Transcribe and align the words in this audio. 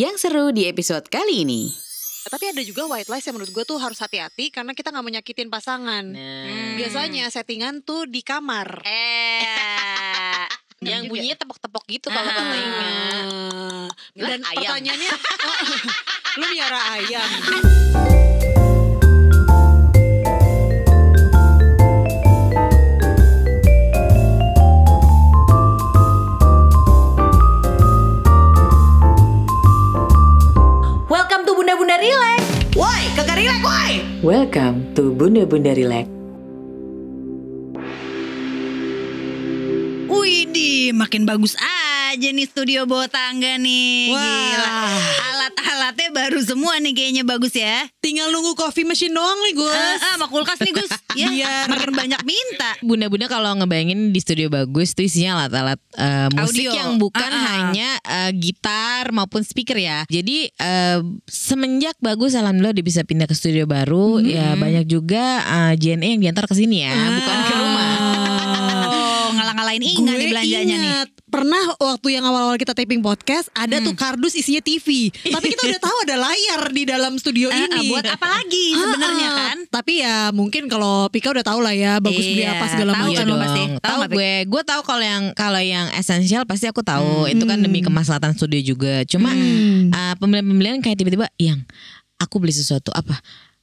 Yang 0.00 0.16
seru 0.22 0.48
di 0.48 0.64
episode 0.64 1.04
kali 1.06 1.44
ini. 1.44 1.68
Tapi 2.22 2.44
ada 2.48 2.62
juga 2.62 2.86
white 2.86 3.08
lies 3.08 3.20
yang 3.22 3.36
menurut 3.36 3.52
gue 3.52 3.64
tuh 3.66 3.76
harus 3.76 3.98
hati-hati 3.98 4.48
karena 4.48 4.72
kita 4.72 4.88
nggak 4.88 5.02
mau 5.02 5.12
nyakitin 5.12 5.48
pasangan. 5.48 6.04
Nah, 6.04 6.72
Biasanya 6.76 7.28
settingan 7.28 7.80
tuh 7.82 8.08
di 8.08 8.24
kamar. 8.24 8.80
Eh, 8.80 10.46
yang 10.88 11.04
juga. 11.04 11.10
bunyinya 11.10 11.36
tepok-tepok 11.36 11.84
gitu 11.86 12.08
kalau 12.08 12.24
Ah. 12.24 12.32
kata 12.32 12.56
Inga. 12.56 12.88
Dan 14.16 14.40
ayam. 14.42 14.60
pertanyaannya, 14.64 15.10
lu 16.38 16.44
miara 16.48 16.80
ayam. 16.96 17.28
Bunda-Bunda 32.00 32.16
Relax. 32.16 32.40
Woi, 32.80 33.02
kagak 33.12 33.36
relax 33.36 33.60
woi. 33.60 33.92
Welcome 34.24 34.76
to 34.96 35.12
Bunda 35.12 35.44
Bunda 35.44 35.76
Relax. 35.76 36.08
Widih, 40.08 40.96
makin 40.96 41.28
bagus 41.28 41.60
aja 41.60 42.28
nih 42.32 42.48
studio 42.48 42.88
bawah 42.88 43.04
tangga 43.04 43.60
nih. 43.60 44.16
Wah. 44.16 44.16
Gila. 44.16 44.72
Alat-alatnya 45.28 46.08
baru 46.16 46.40
semua 46.40 46.80
nih 46.80 46.96
kayaknya 46.96 47.24
bagus 47.28 47.52
ya. 47.52 47.84
Tinggal 48.00 48.32
nunggu 48.32 48.56
coffee 48.56 48.88
machine 48.88 49.12
doang 49.12 49.36
nih 49.36 49.60
gue. 49.60 49.68
Ah, 49.68 50.00
ah, 50.00 50.16
sama 50.16 50.32
kulkas 50.32 50.56
nih 50.56 50.72
Gus. 50.72 50.88
Ya, 51.12 51.28
Biar- 51.28 51.68
makin 51.68 51.90
banyak 51.92 52.22
minta. 52.22 52.70
Bunda-bunda 52.80 53.26
kalau 53.26 53.50
ngebayangin 53.54 54.10
di 54.10 54.18
studio 54.18 54.46
bagus 54.46 54.92
tuh 54.92 55.02
isinya 55.02 55.40
alat-alat 55.40 55.78
eh, 55.92 56.28
musik 56.32 56.64
Audio. 56.64 56.72
yang 56.72 56.90
bukan 56.96 57.18
Ah, 57.24 57.34
ah. 57.34 57.44
hanya 57.64 57.88
eh, 58.00 58.30
gitar 58.32 59.10
maupun 59.10 59.40
speaker 59.40 59.74
ya. 59.74 60.06
Jadi 60.06 60.50
eh, 60.50 60.98
semenjak 61.24 61.98
bagus 61.98 62.32
alhamdulillah 62.32 62.72
udah 62.72 62.86
bisa 62.86 63.02
pindah 63.02 63.24
ke 63.24 63.32
studio 63.32 63.64
baru 63.64 64.20
ya 64.20 64.54
banyak 64.54 64.84
juga 64.84 65.40
eh, 65.40 65.74
JNE 65.74 66.08
yang 66.12 66.22
diantar 66.22 66.44
ke 66.44 66.54
sini 66.54 66.82
ya, 66.82 66.92
bukan 66.92 67.38
ke 67.40 67.54
rumah. 67.54 67.94
Ngalah-ngalahin 69.52 69.82
Inga 69.82 70.12
nih 70.12 70.28
belanjanya 70.28 70.62
nih. 70.70 70.86
ingat, 70.86 71.08
pernah 71.24 71.64
waktu 71.76 72.08
yang 72.10 72.22
awal-awal 72.22 72.54
kita 72.54 72.70
taping 72.70 73.00
podcast 73.00 73.50
ada 73.52 73.78
tuh 73.78 73.92
kardus 73.92 74.32
isinya 74.32 74.60
TV. 74.60 75.10
Tapi 75.34 75.46
kita 75.48 75.62
udah 75.64 75.80
tahu 75.80 75.96
ada 76.04 76.16
layar 76.20 76.62
di 76.68 76.82
dalam 76.84 77.12
studio 77.16 77.48
ah, 77.48 77.58
ini. 77.58 77.88
buat 77.88 78.06
apa 78.06 78.26
lagi 78.30 78.64
sebenarnya 78.72 79.18
Ah, 79.20 79.28
ah. 79.28 79.38
kan? 79.44 79.58
Tapi 79.68 79.92
ya 79.98 80.16
mungkin 80.30 80.62
kalau 80.66 80.94
Pika 81.08 81.30
udah 81.30 81.42
tahu 81.42 81.60
lah 81.60 81.72
ya 81.72 81.98
bagus 81.98 82.22
beli 82.22 82.40
Iya, 82.40 82.54
apa 82.54 82.64
segala 82.68 82.92
tahu 82.94 83.10
macam. 83.10 83.26
kan 83.26 83.38
pasti. 83.40 83.60
Dong, 83.60 83.72
Tahu 83.72 83.80
tahu 83.80 83.96
nggak, 83.96 84.10
Pik? 84.10 84.16
gue, 84.16 84.32
gue 84.46 84.62
tahu 84.64 84.80
kalau 84.84 85.04
yang 85.04 85.24
kalau 85.32 85.60
yang 85.60 85.86
esensial 85.92 86.42
pasti 86.44 86.66
aku 86.66 86.80
tahu. 86.80 87.26
Itu 87.26 87.42
kan 87.42 87.58
demi 87.58 87.80
kemaslahatan 87.80 88.32
studio 88.32 88.60
juga. 88.64 89.02
Cuma 89.04 89.28
Hmm. 89.30 89.90
eh, 89.90 90.14
pembelian-pembelian 90.16 90.78
kayak 90.78 90.94
tiba-tiba 90.96 91.26
yang 91.36 91.58
aku 92.16 92.38
beli 92.38 92.52
sesuatu 92.52 92.90
apa? 92.90 93.18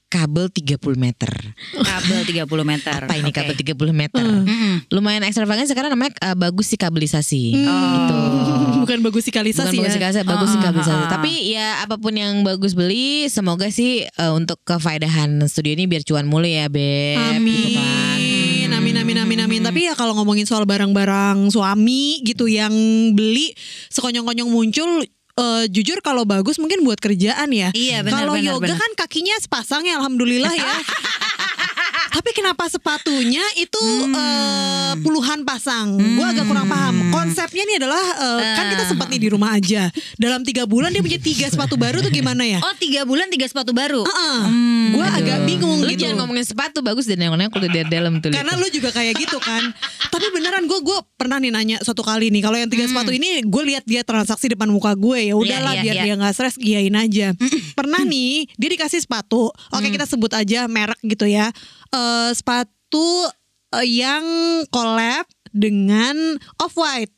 Kabel 0.08 0.48
30 0.48 0.80
meter. 0.96 1.28
Kabel 1.76 2.20
30 2.24 2.48
meter. 2.64 3.00
Apa 3.04 3.20
ini 3.20 3.28
Oke. 3.28 3.44
kabel 3.44 3.56
30 3.60 3.92
meter? 3.92 4.24
Mm-mm. 4.24 4.88
Lumayan 4.88 5.28
ekstravagan 5.28 5.68
sekarang 5.68 5.92
namanya 5.92 6.16
eh, 6.24 6.32
bagus 6.32 6.72
sih 6.72 6.80
kabelisasi. 6.80 7.44
Oh. 7.60 7.68
Gitu. 7.68 8.18
Bukan 8.88 9.04
bagus 9.04 9.28
sikalisasi 9.28 9.76
Bukan 9.76 9.92
bagus 9.92 10.00
ya. 10.00 10.12
sih 10.16 10.24
bagus 10.24 10.48
sih 10.48 10.60
Ah, 10.60 10.66
kabelisasi. 10.72 10.96
ah, 10.96 11.04
ah. 11.04 11.12
Tapi 11.12 11.32
ya 11.52 11.68
apa 11.84 12.00
pun 12.00 12.16
yang 12.16 12.40
bagus 12.42 12.72
beli, 12.72 13.28
semoga 13.28 13.68
sih 13.68 14.08
eh, 14.08 14.32
untuk 14.32 14.64
kefaedahan 14.64 15.44
studio 15.44 15.76
ini 15.76 15.92
biar 15.92 16.08
cuan 16.08 16.24
mulu 16.24 16.48
ya, 16.48 16.72
Beb. 16.72 17.44
Gitu 17.44 17.76
kan. 17.76 18.16
Amin, 18.16 18.72
amin, 18.72 18.96
amin, 19.04 19.18
amin, 19.20 19.40
amin. 19.44 19.62
Tapi 19.62 19.92
ya 19.92 19.94
kalau 19.94 20.16
ngomongin 20.16 20.48
soal 20.48 20.64
barang-barang 20.64 21.52
suami 21.52 22.24
gitu 22.24 22.48
yang 22.48 22.72
beli 23.12 23.52
sekonyong-konyong 23.92 24.48
muncul, 24.48 25.04
eh, 25.38 25.64
jujur 25.70 26.02
kalau 26.02 26.26
bagus 26.26 26.58
mungkin 26.58 26.82
buat 26.84 26.98
kerjaan 26.98 27.50
ya. 27.54 27.70
Iya, 27.72 28.02
benar, 28.02 28.26
Kalau 28.26 28.36
yoga 28.38 28.74
benar. 28.74 28.78
kan 28.82 28.92
kakinya 29.06 29.36
sepasang 29.38 29.86
ya, 29.86 30.02
alhamdulillah 30.02 30.54
ya. 30.54 30.74
Tapi 32.18 32.34
kenapa 32.34 32.66
sepatunya 32.66 33.46
itu 33.56 33.78
Hmm. 33.78 34.10
eh, 34.10 34.94
puluhan 35.00 35.46
pasang? 35.46 35.94
Gue 36.18 36.26
agak 36.26 36.44
kurang 36.44 36.66
paham. 36.66 37.14
Konsepnya 37.14 37.62
nih 37.64 37.78
adalah 37.78 38.02
eh, 38.02 38.58
kan 38.58 38.66
kita 38.68 38.84
Ah. 38.84 38.90
sempat 38.90 39.06
nih 39.08 39.22
di 39.22 39.30
rumah 39.30 39.54
aja. 39.54 39.86
Dalam 40.18 40.42
tiga 40.42 40.66
bulan 40.66 40.90
dia 40.90 41.00
punya 41.00 41.22
tiga 41.22 41.46
sepatu 41.46 41.78
baru 41.78 42.02
tuh 42.02 42.10
gimana 42.10 42.42
ya? 42.42 42.58
Oh 42.58 42.74
tiga 42.74 43.06
bulan 43.06 43.30
tiga 43.30 43.46
sepatu 43.46 43.70
baru. 43.70 44.02
Heeh. 44.02 44.40
Hmm. 44.42 44.88
Gue 44.90 45.06
agak 45.06 45.46
bingung 45.46 45.78
Lu 45.78 45.88
gitu. 45.88 46.02
jangan 46.02 46.26
ngomongin 46.26 46.42
sepatu 46.42 46.82
bagus 46.82 47.06
dan 47.06 47.22
yang 47.22 47.38
aku 47.38 47.62
dari 47.62 47.86
dalam 47.86 48.18
tuh. 48.18 48.34
Karena 48.34 48.56
lu 48.56 48.66
juga 48.68 48.90
kayak 48.90 49.14
gitu 49.14 49.38
kan. 49.38 49.62
Tapi 50.10 50.26
beneran 50.32 50.66
gue 50.66 50.80
gue 50.80 50.98
pernah 51.14 51.38
nih 51.38 51.54
nanya 51.54 51.78
satu 51.86 52.02
kali 52.02 52.34
nih 52.34 52.42
kalau 52.42 52.58
yang 52.58 52.66
tiga 52.66 52.90
sepatu 52.90 53.14
ini 53.14 53.46
gue 53.46 53.64
lihat 53.68 53.86
dia 53.86 54.02
transaksi 54.02 54.50
depan 54.50 54.66
muka 54.68 54.98
gue 54.98 55.30
ya 55.30 55.36
udahlah 55.36 55.70
Iya, 55.70 55.76
iya, 55.76 55.84
biar 55.84 55.96
iya. 55.96 56.04
dia 56.04 56.14
nggak 56.18 56.34
stres 56.34 56.56
giyain 56.58 56.96
aja. 56.98 57.38
Pernah 57.74 58.02
nih 58.02 58.50
dia 58.52 58.70
dikasih 58.72 58.98
sepatu. 59.00 59.54
Oke 59.70 59.88
kita 59.88 60.10
sebut 60.10 60.34
aja 60.34 60.66
merek 60.66 60.98
gitu 61.04 61.30
ya. 61.30 61.54
Eh 61.92 62.32
sepatu 62.34 63.10
eh, 63.76 63.88
yang 63.88 64.24
collab 64.70 65.26
dengan 65.52 66.16
off 66.60 66.76
white. 66.76 67.12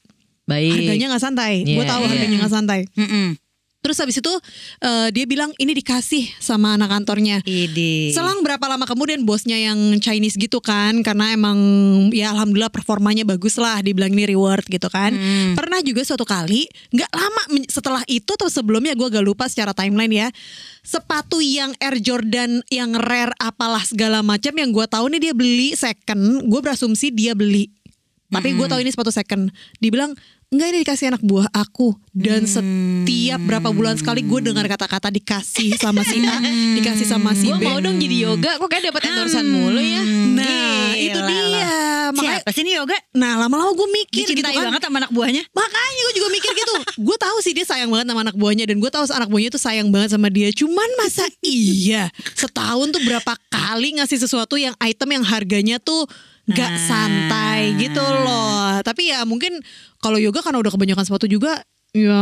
Baik. 0.46 0.74
Harganya 0.82 1.06
nggak 1.14 1.24
santai. 1.24 1.54
Gue 1.62 1.86
Iya, 1.86 1.90
tahu 1.90 2.02
iya. 2.04 2.10
harganya 2.10 2.38
nggak 2.42 2.54
santai. 2.54 2.82
Mm-mm. 2.98 3.28
Terus 3.80 3.96
habis 4.04 4.20
itu 4.20 4.34
eh, 4.84 5.08
dia 5.16 5.24
bilang 5.24 5.56
ini 5.56 5.72
dikasih 5.72 6.36
sama 6.44 6.76
anak 6.76 6.92
kantornya. 6.92 7.40
Ide. 7.48 8.12
Selang 8.12 8.44
berapa 8.44 8.62
lama 8.68 8.84
kemudian 8.84 9.24
bosnya 9.24 9.56
yang 9.56 9.80
Chinese 10.04 10.36
gitu 10.36 10.60
kan 10.60 11.00
karena 11.00 11.32
emang 11.32 11.58
ya 12.12 12.36
alhamdulillah 12.36 12.72
performanya 12.72 13.24
bagus 13.24 13.56
lah 13.56 13.80
dibilang 13.80 14.12
ini 14.12 14.36
reward 14.36 14.68
gitu 14.68 14.92
kan. 14.92 15.16
Hmm. 15.16 15.56
Pernah 15.56 15.80
juga 15.80 16.04
suatu 16.04 16.28
kali 16.28 16.68
nggak 16.92 17.12
lama 17.16 17.42
setelah 17.72 18.04
itu 18.12 18.36
atau 18.36 18.52
sebelumnya 18.52 19.00
gue 19.00 19.08
gak 19.08 19.24
lupa 19.24 19.48
secara 19.48 19.72
timeline 19.72 20.12
ya. 20.12 20.28
Sepatu 20.84 21.40
yang 21.40 21.72
Air 21.80 22.04
Jordan 22.04 22.60
yang 22.68 23.00
rare 23.00 23.32
apalah 23.40 23.84
segala 23.88 24.20
macam 24.20 24.52
yang 24.60 24.76
gue 24.76 24.86
tahu 24.92 25.08
nih 25.16 25.32
dia 25.32 25.34
beli 25.36 25.72
second, 25.80 26.44
gue 26.44 26.60
berasumsi 26.60 27.16
dia 27.16 27.32
beli. 27.32 27.72
Tapi 28.30 28.54
gue 28.54 28.68
tahu 28.70 28.80
ini 28.86 28.94
sepatu 28.94 29.10
second. 29.10 29.50
Dibilang 29.82 30.14
enggak 30.50 30.68
ini 30.74 30.78
dikasih 30.82 31.06
anak 31.14 31.22
buah 31.22 31.46
aku 31.54 31.94
dan 32.10 32.42
setiap 32.44 33.38
berapa 33.46 33.70
bulan 33.70 34.02
sekali 34.02 34.26
gue 34.26 34.40
dengar 34.42 34.66
kata-kata 34.66 35.14
dikasih 35.14 35.78
sama 35.78 36.02
si 36.02 36.26
A, 36.26 36.42
dikasih 36.74 37.06
sama 37.06 37.38
si 37.38 37.54
Gue 37.54 37.62
B. 37.62 37.70
mau 37.70 37.78
dong 37.78 38.02
jadi 38.02 38.18
yoga, 38.26 38.58
kok 38.58 38.66
kayak 38.66 38.90
dapat 38.90 39.14
endorsan 39.14 39.46
mulu 39.46 39.78
ya. 39.78 40.02
Nah, 40.02 40.90
Gila 40.90 40.98
itu 40.98 41.20
lah. 41.22 41.30
dia. 41.30 41.70
Makanya 42.10 42.42
Siapa 42.42 42.50
sih 42.50 42.64
nih 42.66 42.74
yoga? 42.82 42.98
nah 43.14 43.38
lama-lama 43.38 43.70
gue 43.78 43.90
mikir 43.94 44.26
gitu 44.26 44.42
Dicintai 44.42 44.58
kan. 44.58 44.74
banget 44.74 44.82
sama 44.90 44.98
anak 44.98 45.12
buahnya. 45.14 45.44
Makanya 45.54 46.02
gue 46.02 46.14
juga 46.18 46.28
mikir 46.34 46.52
gitu. 46.58 46.74
gue 46.98 47.18
tahu 47.22 47.38
sih 47.46 47.54
dia 47.54 47.66
sayang 47.70 47.90
banget 47.94 48.10
sama 48.10 48.22
anak 48.26 48.34
buahnya 48.34 48.66
dan 48.66 48.82
gue 48.82 48.90
tahu 48.90 49.06
anak 49.06 49.30
buahnya 49.30 49.50
tuh 49.54 49.62
sayang 49.62 49.88
banget 49.94 50.10
sama 50.18 50.34
dia. 50.34 50.50
Cuman 50.50 50.90
masa 50.98 51.30
iya 51.46 52.10
setahun 52.34 52.90
tuh 52.90 53.02
berapa 53.06 53.38
kali 53.54 54.02
ngasih 54.02 54.18
sesuatu 54.18 54.58
yang 54.58 54.74
item 54.82 55.22
yang 55.22 55.26
harganya 55.30 55.78
tuh 55.78 56.10
gak 56.50 56.72
Nah. 56.72 56.82
santai 56.82 57.62
gitu 57.78 58.02
loh. 58.02 58.80
Tapi 58.82 59.10
ya 59.10 59.24
mungkin 59.24 59.58
kalau 59.98 60.18
yoga 60.18 60.40
karena 60.40 60.58
udah 60.58 60.70
kebanyakan 60.70 61.04
sepatu 61.04 61.26
juga 61.26 61.62
ya 61.90 62.22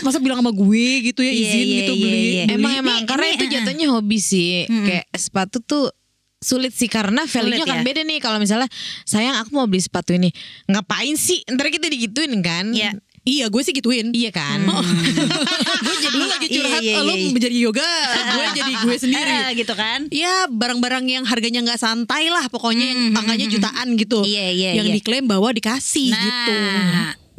masa 0.00 0.16
bilang 0.18 0.40
sama 0.40 0.50
gue 0.50 0.86
gitu 1.04 1.20
ya 1.20 1.28
Iya, 1.28 1.42
izin 1.42 1.60
iya, 1.62 1.76
gitu 1.78 1.92
iya, 1.92 2.00
beli. 2.00 2.16
iya. 2.16 2.44
beli. 2.46 2.54
Emang 2.56 2.72
emang 2.74 2.98
karena 3.04 3.26
ini, 3.28 3.36
itu 3.36 3.44
eh, 3.44 3.50
jatuhnya 3.52 3.86
hobi 3.90 4.18
sih. 4.18 4.64
Kayak 4.64 5.06
sepatu 5.12 5.60
tuh 5.60 5.84
sulit 6.40 6.72
sih 6.72 6.88
karena 6.88 7.28
value-nya 7.28 7.68
kan 7.68 7.80
ya? 7.80 7.84
beda 7.84 8.00
nih 8.00 8.16
kalau 8.16 8.40
misalnya 8.40 8.64
sayang 9.04 9.36
aku 9.36 9.52
mau 9.52 9.68
beli 9.68 9.84
sepatu 9.84 10.16
ini 10.16 10.32
ngapain 10.66 11.12
sih 11.12 11.44
ntar 11.44 11.68
kita 11.68 11.84
digituin 11.84 12.32
kan 12.40 12.72
Iya. 12.72 12.96
Iya 13.20 13.46
gue 13.46 13.60
sih 13.60 13.70
gituin. 13.70 14.10
iya 14.10 14.28
kan 14.28 14.64
gue 15.84 15.94
jadi 15.98 16.16
lu 16.16 16.26
lagi 16.26 16.46
Iya, 16.46 16.56
curhat 16.56 16.80
iya, 16.80 16.96
lu 16.98 17.12
iya. 17.12 17.28
menjadi 17.28 17.56
yoga 17.58 17.92
gue 18.30 18.44
jadi 18.54 18.72
gue 18.80 18.94
sendiri 19.04 19.34
gitu 19.54 19.74
kan. 19.74 20.08
ya 20.08 20.46
barang-barang 20.46 21.04
yang 21.04 21.24
harganya 21.24 21.60
nggak 21.62 21.76
santai 21.78 22.26
lah 22.26 22.48
pokoknya 22.48 22.86
yang 22.86 23.00
Hmm, 23.02 23.18
angkanya 23.18 23.46
jutaan 23.46 23.88
gitu 23.94 24.22
Iya, 24.22 24.46
iya, 24.50 24.70
yang 24.74 24.88
iya. 24.88 24.94
diklaim 24.94 25.24
bahwa 25.24 25.50
dikasih 25.50 26.10
Nah, 26.10 26.20
gitu 26.20 26.56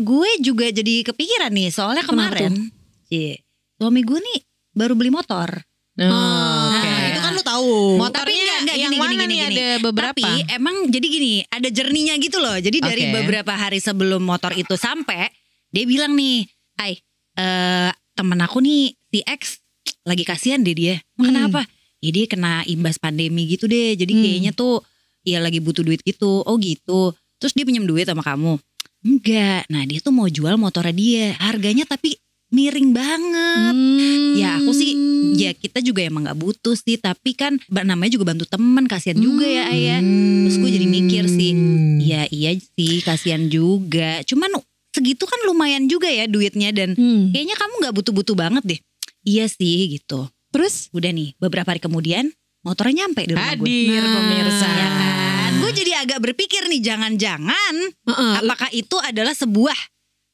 gue 0.01 0.29
juga 0.39 0.65
jadi 0.67 1.01
kepikiran 1.03 1.49
nih 1.49 1.69
soalnya 1.69 2.01
kemarin, 2.01 2.73
Cie, 3.03 3.41
suami 3.75 4.01
gue 4.01 4.17
nih 4.17 4.39
baru 4.71 4.93
beli 4.93 5.09
motor. 5.09 5.49
Oh, 5.93 6.07
Ah, 6.07 6.71
oke. 6.73 6.93
itu 7.05 7.19
kan 7.19 7.31
lu 7.31 7.43
tahu 7.43 7.71
Motornya 7.99 8.23
Tapi 8.23 8.31
enggak, 8.33 8.59
enggak, 8.63 8.77
yang 8.79 8.89
gini, 8.89 8.97
mana 8.97 9.11
gini, 9.11 9.19
nih 9.19 9.27
gini, 9.27 9.43
ada 9.43 9.51
gini. 9.69 9.83
beberapa 9.83 10.17
Tapi 10.17 10.49
emang 10.49 10.75
jadi 10.87 11.07
gini, 11.07 11.33
ada 11.45 11.67
jerninya 11.67 12.15
gitu 12.15 12.37
loh. 12.37 12.55
Jadi 12.55 12.77
dari 12.79 13.03
beberapa 13.11 13.51
hari 13.51 13.77
sebelum 13.77 14.23
motor 14.23 14.55
itu 14.55 14.73
sampai, 14.73 15.27
dia 15.71 15.83
bilang 15.87 16.13
nih, 16.13 16.45
"Hai, 16.77 16.99
eh 17.35 17.91
temen 18.13 18.39
aku 18.39 18.59
nih 18.59 18.93
si 19.09 19.19
X 19.23 19.63
lagi 20.03 20.23
kasihan 20.23 20.61
deh 20.61 20.75
dia." 20.75 20.95
Hmm. 21.15 21.25
"Emang 21.25 21.27
Kenapa? 21.49 21.61
Ya 22.01 22.09
dia 22.11 22.25
kena 22.25 22.65
imbas 22.65 22.97
pandemi 22.97 23.45
gitu 23.45 23.65
deh. 23.65 23.93
Jadi 23.93 24.13
Hmm. 24.13 24.21
kayaknya 24.21 24.51
tuh 24.51 24.81
ya 25.21 25.37
lagi 25.37 25.61
butuh 25.61 25.85
duit 25.85 26.01
gitu. 26.01 26.41
Oh 26.41 26.57
gitu. 26.57 27.13
Terus 27.37 27.53
dia 27.53 27.61
pinjam 27.61 27.85
duit 27.85 28.09
sama 28.09 28.25
kamu? 28.25 28.57
Enggak. 29.01 29.65
Nah, 29.69 29.81
dia 29.85 29.97
tuh 29.97 30.13
mau 30.13 30.25
jual 30.25 30.57
motornya 30.57 30.93
dia. 30.93 31.25
Harganya 31.37 31.85
tapi 31.85 32.17
miring 32.51 32.91
banget. 32.91 33.73
Hmm. 33.73 34.33
Ya 34.35 34.57
aku 34.57 34.73
sih 34.73 34.91
ya 35.39 35.53
kita 35.53 35.79
juga 35.79 36.03
emang 36.03 36.27
nggak 36.27 36.37
butuh 36.37 36.75
sih 36.75 36.99
tapi 36.99 37.31
kan 37.31 37.55
namanya 37.71 38.17
juga 38.19 38.33
bantu 38.35 38.43
teman 38.45 38.85
kasihan 38.89 39.15
juga 39.17 39.47
ya 39.47 39.71
ayah. 39.71 40.01
Terus 40.01 40.57
gue 40.59 40.69
jadi 40.73 40.87
mikir 40.89 41.23
sih, 41.31 41.51
Hmm. 41.55 41.97
ya 42.01 42.25
iya 42.27 42.51
sih 42.57 42.99
kasihan 43.01 43.47
juga. 43.47 44.25
Cuman 44.27 44.57
segitu 45.01 45.25
kan 45.25 45.41
lumayan 45.43 45.89
juga 45.89 46.05
ya 46.05 46.29
duitnya 46.29 46.69
dan 46.69 46.93
Hmm. 46.93 47.33
kayaknya 47.33 47.57
kamu 47.57 47.73
nggak 47.81 47.93
butuh-butuh 47.97 48.35
banget 48.37 48.63
deh. 48.63 48.79
Iya 49.25 49.49
sih 49.49 49.97
gitu. 49.97 50.29
Terus 50.53 50.93
Udah 50.93 51.09
nih 51.09 51.33
beberapa 51.37 51.73
hari 51.73 51.81
kemudian 51.81 52.29
motornya 52.61 53.09
nyampe 53.09 53.25
di 53.25 53.33
rumah 53.33 53.57
gue. 53.57 53.65
Hadir 53.65 53.97
Nah. 53.97 54.13
pemirsa. 54.13 54.67
Ya 54.69 54.87
kan? 54.93 55.51
Gue 55.57 55.71
jadi 55.73 55.91
agak 55.99 56.19
berpikir 56.21 56.69
nih 56.69 56.81
jangan-jangan 56.81 57.75
Heeh, 58.05 58.33
apakah 58.39 58.69
itu 58.69 58.93
adalah 58.97 59.33
sebuah 59.33 59.77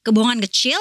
kebohongan 0.04 0.44
kecil 0.44 0.80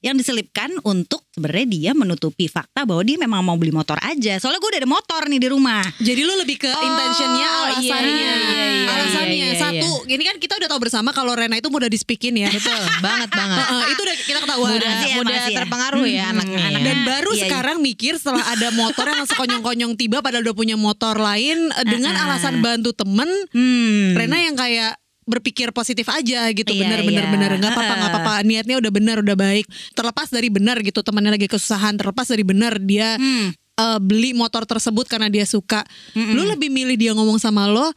yang 0.00 0.14
diselipkan 0.14 0.70
untuk 0.80 1.26
sebenarnya 1.28 1.66
dia 1.66 1.90
menutupi 1.90 2.46
fakta 2.46 2.82
bahwa 2.82 3.02
dia 3.02 3.16
memang 3.16 3.42
mau 3.42 3.54
beli 3.54 3.70
motor 3.70 3.98
aja. 3.98 4.38
Soalnya 4.38 4.58
gue 4.58 4.70
udah 4.70 4.80
ada 4.80 4.86
motor 4.88 5.22
nih 5.24 5.40
di 5.40 5.48
rumah. 5.48 5.82
Jadi 5.98 6.20
lu 6.20 6.34
lebih 6.36 6.56
ke 6.56 6.68
Oh, 6.68 6.78
intentionnya, 6.80 7.42
iya, 7.44 7.58
alasannya, 7.66 8.06
iya, 8.08 8.32
iya, 8.32 8.66
iya, 8.70 8.86
alasannya 8.88 9.34
iya, 9.34 9.48
iya, 9.48 9.58
satu. 9.58 9.90
Ini 10.06 10.22
kan 10.22 10.36
kita 10.36 10.54
udah 10.54 10.68
tahu 10.68 10.80
bersama 10.80 11.10
kalau 11.10 11.34
Rena 11.34 11.56
itu 11.56 11.66
mudah 11.66 11.86
dispikin 11.86 12.34
ya. 12.36 12.46
Betul, 12.48 12.78
banget 13.00 13.26
banget. 13.28 13.58
Heeh, 13.60 13.82
itu 13.88 14.00
udah 14.00 14.16
kita 14.20 14.38
ketahuan. 14.40 14.70
Mudah, 14.72 14.92
ya, 15.00 15.16
mudah 15.16 15.40
ya. 15.44 15.56
terpengaruh 15.56 16.06
ya 16.06 16.22
Hmm, 16.24 16.32
anaknya. 16.36 16.58
anak- 16.64 16.78
ya. 16.78 16.86
Dan 16.86 16.98
baru 17.04 17.28
Iya, 17.28 17.34
iya. 17.34 17.42
sekarang 17.44 17.76
mikir 17.80 18.12
setelah 18.14 18.44
ada 18.48 18.68
motor 18.72 19.06
yang 19.08 19.26
sekonyong-konyong 19.26 19.92
tiba 19.94 20.18
padahal 20.20 20.42
udah 20.42 20.56
punya 20.56 20.76
motor 20.76 21.14
lain 21.14 21.58
eh, 21.70 21.84
dengan 21.84 22.14
Uh-uh. 22.14 22.24
alasan 22.28 22.58
bantu 22.60 22.90
temen 22.92 23.26
Hmm. 23.50 24.14
Rena 24.14 24.38
yang 24.40 24.54
kayak 24.54 24.94
berpikir 25.28 25.68
positif 25.76 26.08
aja 26.08 26.48
gitu. 26.56 26.72
Iya, 26.72 26.88
bener 26.88 27.00
bener 27.04 27.24
iya. 27.28 27.30
bener. 27.30 27.50
Nggak 27.60 27.72
apa-apa 27.76 27.94
nggak 27.94 28.10
apa-apa. 28.16 28.34
Niatnya 28.48 28.76
udah 28.80 28.92
benar 28.92 29.16
udah 29.20 29.36
baik. 29.36 29.68
Terlepas 29.92 30.32
dari 30.32 30.48
benar 30.48 30.80
gitu 30.80 31.04
temannya 31.04 31.36
lagi 31.36 31.46
kesusahan 31.46 32.00
terlepas 32.00 32.24
dari 32.26 32.42
benar 32.42 32.80
dia 32.80 33.20
Hmm. 33.20 33.52
eh, 33.54 33.98
beli 34.00 34.32
motor 34.32 34.64
tersebut 34.64 35.06
karena 35.06 35.28
dia 35.28 35.44
suka. 35.44 35.84
Mm-mm. 36.16 36.34
lu 36.34 36.48
lebih 36.48 36.72
milih 36.72 36.96
dia 36.96 37.12
ngomong 37.14 37.36
sama 37.38 37.68
lo 37.68 37.92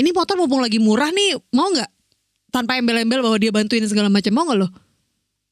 ini 0.00 0.10
motor 0.10 0.40
mumpung 0.40 0.64
lagi 0.64 0.80
murah 0.80 1.12
nih 1.12 1.36
mau 1.52 1.68
nggak? 1.70 1.90
Tanpa 2.50 2.80
embel-embel 2.80 3.22
bahwa 3.22 3.38
dia 3.38 3.52
bantuin 3.54 3.84
segala 3.86 4.10
macam 4.10 4.32
mau 4.34 4.42
nggak 4.48 4.58
lo 4.58 4.68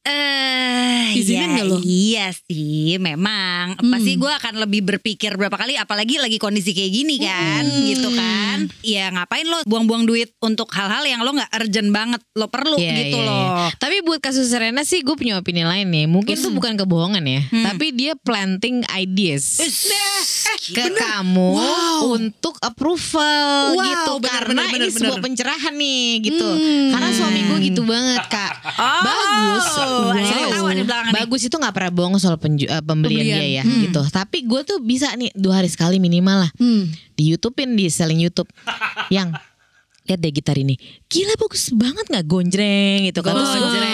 Eh, 0.08 1.20
Izinin 1.20 1.52
ya, 1.52 1.64
lo? 1.64 1.76
Iya 1.84 2.26
sih, 2.32 2.96
memang. 2.96 3.76
Hmm. 3.76 3.92
Pasti 3.92 4.16
gue 4.16 4.32
akan 4.32 4.64
lebih 4.64 4.80
berpikir 4.82 5.36
berapa 5.36 5.52
kali, 5.52 5.76
apalagi 5.76 6.16
lagi 6.16 6.40
kondisi 6.40 6.72
kayak 6.72 6.92
gini 6.92 7.16
kan, 7.20 7.64
Hmm. 7.64 7.84
gitu 7.84 8.08
kan. 8.12 8.58
Ya 8.80 9.12
ngapain 9.12 9.44
lo 9.44 9.60
buang-buang 9.64 10.08
duit 10.08 10.32
untuk 10.40 10.72
hal-hal 10.72 11.04
yang 11.04 11.20
lo 11.20 11.36
nggak 11.36 11.52
urgent 11.54 11.90
banget, 11.92 12.20
lo 12.32 12.48
perlu 12.48 12.76
Iya, 12.76 12.92
gitu 13.04 13.18
iya, 13.20 13.24
iya. 13.24 13.28
loh. 13.28 13.68
Tapi 13.76 13.96
buat 14.00 14.20
kasus 14.20 14.48
Serena 14.48 14.80
sih 14.82 15.04
gue 15.04 15.12
punya 15.12 15.36
opini 15.36 15.62
lain 15.62 15.88
nih. 15.88 16.06
Mungkin 16.08 16.40
tuh 16.40 16.50
bukan 16.50 16.74
kebohongan 16.74 17.24
ya, 17.24 17.42
Hmm. 17.44 17.64
tapi 17.68 17.92
dia 17.92 18.16
planting 18.16 18.88
ideas 18.90 19.60
ke 20.70 20.84
bener. 20.84 20.96
kamu 20.96 21.48
Wow. 21.50 22.00
untuk 22.14 22.54
approval 22.60 23.72
Wow, 23.72 23.82
gitu 23.82 24.12
bener, 24.18 24.30
karena 24.30 24.62
bener, 24.62 24.74
ini 24.74 24.86
bener, 24.86 24.96
sebuah 24.98 25.18
pencerahan 25.18 25.74
nih 25.74 26.02
gitu. 26.22 26.46
Hmm. 26.46 26.88
Karena 26.90 27.08
suami 27.10 27.40
gue 27.42 27.58
gitu 27.64 27.82
banget 27.82 28.22
kak. 28.26 28.52
Oh, 28.74 29.00
Bagus, 29.00 29.66
Wow. 29.70 30.14
Bagus 31.10 31.42
itu 31.42 31.54
nggak 31.54 31.72
pernah 31.72 31.92
bohong 31.92 32.16
soal 32.16 32.36
penju- 32.36 32.66
eh, 32.66 32.80
pembelian, 32.80 33.24
Pembelian. 33.24 33.38
dia 33.38 33.46
ya 33.54 33.62
Hmm. 33.62 33.80
gitu. 33.82 34.00
Tapi 34.04 34.38
gue 34.42 34.60
tuh 34.62 34.78
bisa 34.78 35.10
nih 35.12 35.32
dua 35.32 35.58
hari 35.58 35.68
sekali 35.68 35.96
minimal 35.96 36.46
lah 36.46 36.50
hmm. 36.54 36.84
di 37.14 37.22
YouTubein 37.28 37.74
di 37.74 37.88
selling 37.88 38.20
YouTube 38.20 38.48
yang 39.08 39.32
lihat 40.08 40.18
deh 40.18 40.30
gitar 40.30 40.56
ini. 40.56 40.74
Gila 41.04 41.34
bagus 41.36 41.68
banget 41.70 42.06
nggak? 42.06 42.24
Gonjreng 42.24 43.04
gitu 43.04 43.20
kan. 43.20 43.30
Terus 43.30 43.44
Oh, 43.44 43.54
lu 43.54 43.60
harus 43.60 43.76
bilang, 43.76 43.92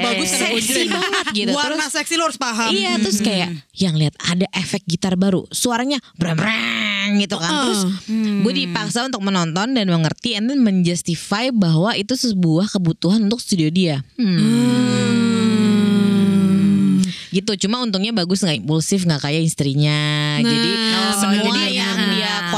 bagus 0.00 0.28
seksi 0.30 0.50
gonjreng. 0.50 0.88
banget 0.90 1.24
gitu. 1.30 1.50
Warna 1.52 1.74
terus 1.78 1.92
seksi 1.94 2.14
lo 2.16 2.22
harus 2.24 2.36
paham. 2.36 2.70
Iya 2.70 2.90
terus 2.96 3.18
kayak 3.20 3.48
yang 3.74 3.94
lihat 3.94 4.14
ada 4.18 4.46
efek 4.50 4.82
gitar 4.84 5.14
baru. 5.14 5.44
Suaranya 5.50 5.98
brang 6.16 7.12
gitu 7.12 7.34
kan 7.34 7.66
terus 7.66 7.80
Hmm. 8.06 8.40
gue 8.40 8.52
dipaksa 8.54 9.02
untuk 9.02 9.20
menonton 9.20 9.70
dan 9.70 9.84
mengerti 9.84 10.32
and 10.32 10.46
then 10.46 10.58
menjustify 10.58 11.50
bahwa 11.50 11.92
itu 11.92 12.14
sebuah 12.14 12.70
kebutuhan 12.70 13.18
untuk 13.22 13.38
studio 13.38 13.66
dia 13.68 14.00
Hmm. 14.14 15.50
gitu 17.30 17.52
cuma 17.60 17.78
untungnya 17.78 18.10
bagus 18.12 18.40
nggak 18.40 18.58
impulsif 18.58 19.02
nggak 19.02 19.20
kayak 19.20 19.40
istrinya 19.40 19.98
Nah, 20.38 20.44
jadi 20.44 20.70
oh, 20.70 21.12
semua 21.16 21.42
jadi- 21.46 21.69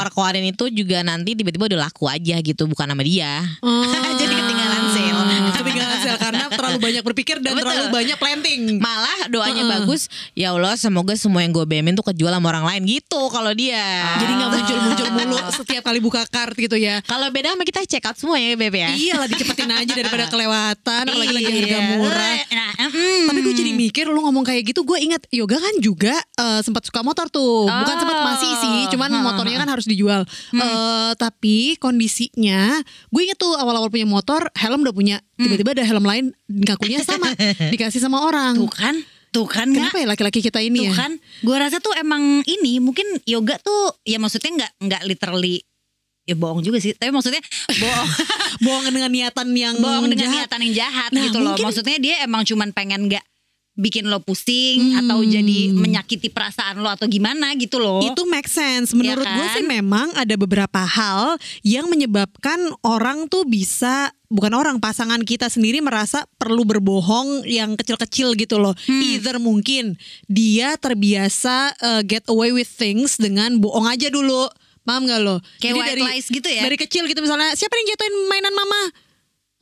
keluar-keluarin 0.02 0.50
itu 0.50 0.66
juga 0.74 0.98
nanti 1.06 1.38
tiba-tiba 1.38 1.70
udah 1.70 1.80
laku 1.86 2.10
aja 2.10 2.42
gitu 2.42 2.66
bukan 2.66 2.90
sama 2.90 3.04
dia 3.06 3.38
Oh. 3.62 3.86
Jadi 4.18 4.34
ketinggalan 4.34 4.82
sale. 4.90 5.22
ketinggalan 5.54 5.98
sale 6.02 6.18
karena 6.18 6.41
terlalu 6.62 6.78
banyak 6.86 7.02
berpikir 7.02 7.36
dan 7.38 7.52
Betul. 7.52 7.66
terlalu 7.66 7.86
banyak 7.90 8.16
planting. 8.16 8.60
Malah 8.78 9.18
doanya 9.26 9.60
Heeh. 9.60 9.72
bagus 9.74 10.06
ya 10.32 10.50
Allah 10.50 10.74
semoga 10.74 11.12
semua 11.14 11.42
yang 11.42 11.50
gue 11.50 11.64
BM 11.64 11.92
tuh 11.92 12.06
kejual 12.06 12.30
sama 12.30 12.48
orang 12.48 12.64
lain 12.64 12.82
gitu 12.88 13.26
kalau 13.28 13.50
dia. 13.50 13.82
Jadi 14.16 14.32
nggak 14.32 14.50
muncul-muncul 14.52 15.08
mulu 15.12 15.38
setiap 15.52 15.82
kali 15.82 15.98
buka 15.98 16.22
kart 16.24 16.54
gitu 16.54 16.74
ya. 16.74 17.02
Kalau 17.02 17.28
beda 17.28 17.52
sama 17.52 17.64
kita 17.64 17.82
check 17.82 18.02
out 18.02 18.14
semua 18.14 18.38
ya 18.38 18.54
Beb 18.54 18.72
ya. 18.72 18.90
Iya 18.92 19.14
lah 19.16 19.26
dicepetin 19.26 19.68
aja 19.68 19.92
daripada 19.98 20.24
kelewatan 20.26 21.02
Apalagi 21.04 21.32
lagi 21.32 21.50
harga 21.50 21.68
Iya. 21.72 21.88
murah. 21.92 22.38
Nah, 22.48 22.70
mm. 22.86 23.24
Tapi 23.26 23.38
gue 23.40 23.54
jadi 23.54 23.72
mikir 23.72 24.04
lu 24.06 24.20
ngomong 24.20 24.44
kayak 24.44 24.62
gitu 24.64 24.82
Gue 24.82 25.00
ingat 25.00 25.24
Yoga 25.28 25.56
kan 25.56 25.74
juga 25.78 26.12
eh, 26.14 26.60
sempat 26.60 26.84
suka 26.84 27.02
motor 27.02 27.26
tuh. 27.26 27.66
Bukan 27.66 27.90
Oh. 27.92 27.98
sempat 27.98 28.18
masih 28.22 28.50
sih 28.54 28.78
Cuman 28.88 29.10
ha, 29.10 29.18
motornya 29.20 29.56
kan 29.58 29.68
harus 29.68 29.84
dijual. 29.84 30.22
Eh, 30.52 31.10
Tapi 31.14 31.74
kondisinya 31.76 32.76
Gue 33.08 33.24
inget 33.24 33.36
tuh 33.36 33.54
awal-awal 33.54 33.88
punya 33.88 34.04
motor 34.04 34.46
Helm 34.54 34.82
udah 34.82 34.94
punya. 34.94 35.16
Tiba-tiba 35.34 35.74
ada 35.74 35.82
helm 35.82 36.06
lain 36.06 36.30
Ngakunya 36.52 37.00
sama 37.00 37.32
Dikasih 37.72 37.98
sama 37.98 38.20
orang 38.22 38.54
Tuh 38.54 38.68
kan, 38.68 38.94
tuh 39.30 39.48
kan? 39.48 39.66
Kenapa 39.66 39.96
ya 39.96 40.06
laki-laki 40.06 40.40
kita 40.40 40.60
ini 40.60 40.84
Tuh 40.84 40.86
ya 40.88 40.94
kan, 40.94 41.12
gue 41.16 41.56
rasa 41.56 41.78
tuh 41.78 41.96
emang 41.96 42.44
ini 42.44 42.76
mungkin 42.78 43.04
yoga 43.24 43.56
tuh 43.58 43.96
ya 44.04 44.20
maksudnya 44.20 44.50
nggak 44.52 44.72
nggak 44.78 45.02
literally 45.06 45.64
ya 46.22 46.36
bohong 46.36 46.62
juga 46.62 46.78
sih, 46.78 46.94
tapi 46.94 47.10
maksudnya 47.10 47.42
bohong 47.82 48.10
Bohong 48.62 48.84
dengan 48.92 49.10
niatan 49.10 49.48
yang 49.52 49.74
bohong 49.74 50.06
dengan 50.06 50.28
jahat. 50.28 50.46
niatan 50.46 50.60
yang 50.62 50.74
jahat 50.76 51.10
Nah, 51.10 51.22
gitu 51.26 51.38
loh. 51.40 51.56
Maksudnya 51.58 51.98
dia 51.98 52.14
emang 52.22 52.46
cuman 52.46 52.70
pengen 52.70 53.10
nggak 53.10 53.24
bikin 53.72 54.04
lo 54.04 54.20
pusing 54.20 54.92
Hmm. 54.92 55.00
atau 55.04 55.24
jadi 55.24 55.72
menyakiti 55.72 56.28
perasaan 56.28 56.84
lo 56.84 56.92
atau 56.92 57.08
gimana 57.08 57.56
gitu 57.56 57.80
loh. 57.80 58.04
Itu 58.04 58.28
make 58.28 58.44
sense. 58.44 58.92
Menurut 58.92 59.24
Iya 59.24 59.32
gue 59.32 59.46
kan? 59.48 59.54
sih 59.56 59.64
memang 59.64 60.08
ada 60.12 60.34
beberapa 60.36 60.84
hal 60.84 61.40
yang 61.62 61.88
menyebabkan 61.88 62.60
orang 62.84 63.32
tuh 63.32 63.48
bisa 63.48 64.12
bukan 64.28 64.52
orang 64.52 64.76
pasangan 64.76 65.24
kita 65.24 65.48
sendiri 65.48 65.80
merasa 65.80 66.28
perlu 66.36 66.64
berbohong 66.64 67.48
yang 67.48 67.72
kecil-kecil 67.72 68.36
gitu 68.36 68.60
loh. 68.60 68.76
Hmm. 68.84 69.00
Either 69.00 69.36
mungkin 69.36 69.96
dia 70.26 70.76
terbiasa 70.76 71.72
uh, 71.80 72.02
get 72.04 72.28
away 72.28 72.52
with 72.52 72.68
things 72.68 73.16
dengan 73.16 73.56
bohong 73.56 73.88
aja 73.88 74.08
dulu. 74.08 74.52
Paham 74.82 75.06
gak 75.06 75.22
lo? 75.22 75.38
Kayak 75.62 75.78
white 75.78 76.02
lies 76.02 76.26
gitu 76.26 76.44
ya? 76.44 76.66
Dari 76.66 76.74
kecil 76.74 77.06
gitu 77.06 77.22
misalnya 77.22 77.54
siapa 77.54 77.72
yang 77.72 77.86
jatuhin 77.88 78.14
mainan 78.26 78.50
mama? 78.50 78.82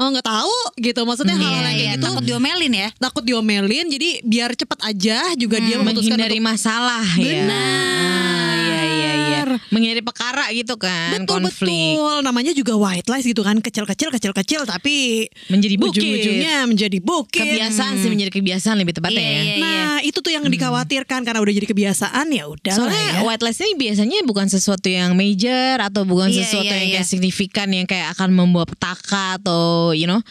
Oh 0.00 0.08
nggak 0.08 0.25
tahu 0.25 0.56
gitu. 0.79 1.00
Maksudnya 1.02 1.37
Iya, 1.37 1.43
hal-hal 1.43 1.61
yang 1.61 1.67
kayak 1.67 1.76
iya, 1.79 1.93
gitu 1.93 2.06
takut 2.06 2.25
diomelin 2.25 2.73
ya. 2.75 2.88
takut 2.97 3.23
diomelin 3.23 3.87
jadi 3.87 4.08
biar 4.23 4.50
cepet 4.52 4.79
aja 4.82 5.17
juga 5.37 5.56
dia 5.58 5.76
memutuskan 5.76 6.17
menghindari 6.17 6.37
untuk 6.37 6.49
masalah 6.49 7.05
ya 7.14 7.44
Benar. 7.44 8.54
iya 8.57 8.80
iya 8.83 9.12
iya 9.14 9.40
menghindari 9.66 10.00
perkara 10.00 10.45
gitu 10.50 10.75
kan 10.76 11.11
betul 11.19 11.42
konflik 11.42 11.97
betul 11.97 12.16
namanya 12.21 12.52
juga 12.52 12.75
white 12.75 13.07
lies 13.07 13.25
gitu 13.25 13.40
kan 13.40 13.59
kecil-kecil 13.59 14.09
kecil-kecil 14.11 14.62
tapi 14.64 15.26
menjadi 15.49 15.75
bukit 15.76 15.99
ujung-ujungnya 15.99 16.57
menjadi 16.64 16.99
bukit 17.00 17.42
kebiasaan 17.42 17.99
sih 17.99 18.09
menjadi 18.09 18.33
kebiasaan 18.33 18.76
lebih 18.78 18.95
tepatnya 18.95 19.21
Iya, 19.21 19.30
ya 19.30 19.42
iya. 19.42 19.57
nah 19.59 19.76
itu 20.00 20.19
tuh 20.19 20.30
yang 20.30 20.45
dikhawatirkan 20.45 21.21
karena 21.23 21.40
udah 21.40 21.52
jadi 21.52 21.66
kebiasaan 21.66 22.26
ya 22.30 22.45
udah 22.47 22.73
Soalnya 22.73 23.04
ya. 23.12 23.21
white 23.23 23.42
lies 23.42 23.59
ini 23.59 23.73
biasanya 23.76 24.16
bukan 24.23 24.47
sesuatu 24.47 24.87
yang 24.87 25.12
major 25.12 25.76
atau 25.78 26.02
bukan 26.04 26.30
Iya, 26.30 26.40
sesuatu 26.40 26.66
iya, 26.66 26.78
yang 26.78 26.88
kayak 26.95 27.04
iya. 27.04 27.11
signifikan 27.11 27.69
yang 27.69 27.85
kayak 27.85 28.14
akan 28.14 28.30
membawa 28.30 28.64
petaka 28.64 29.37
atau 29.37 29.89
you 29.94 30.09
know. 30.09 30.23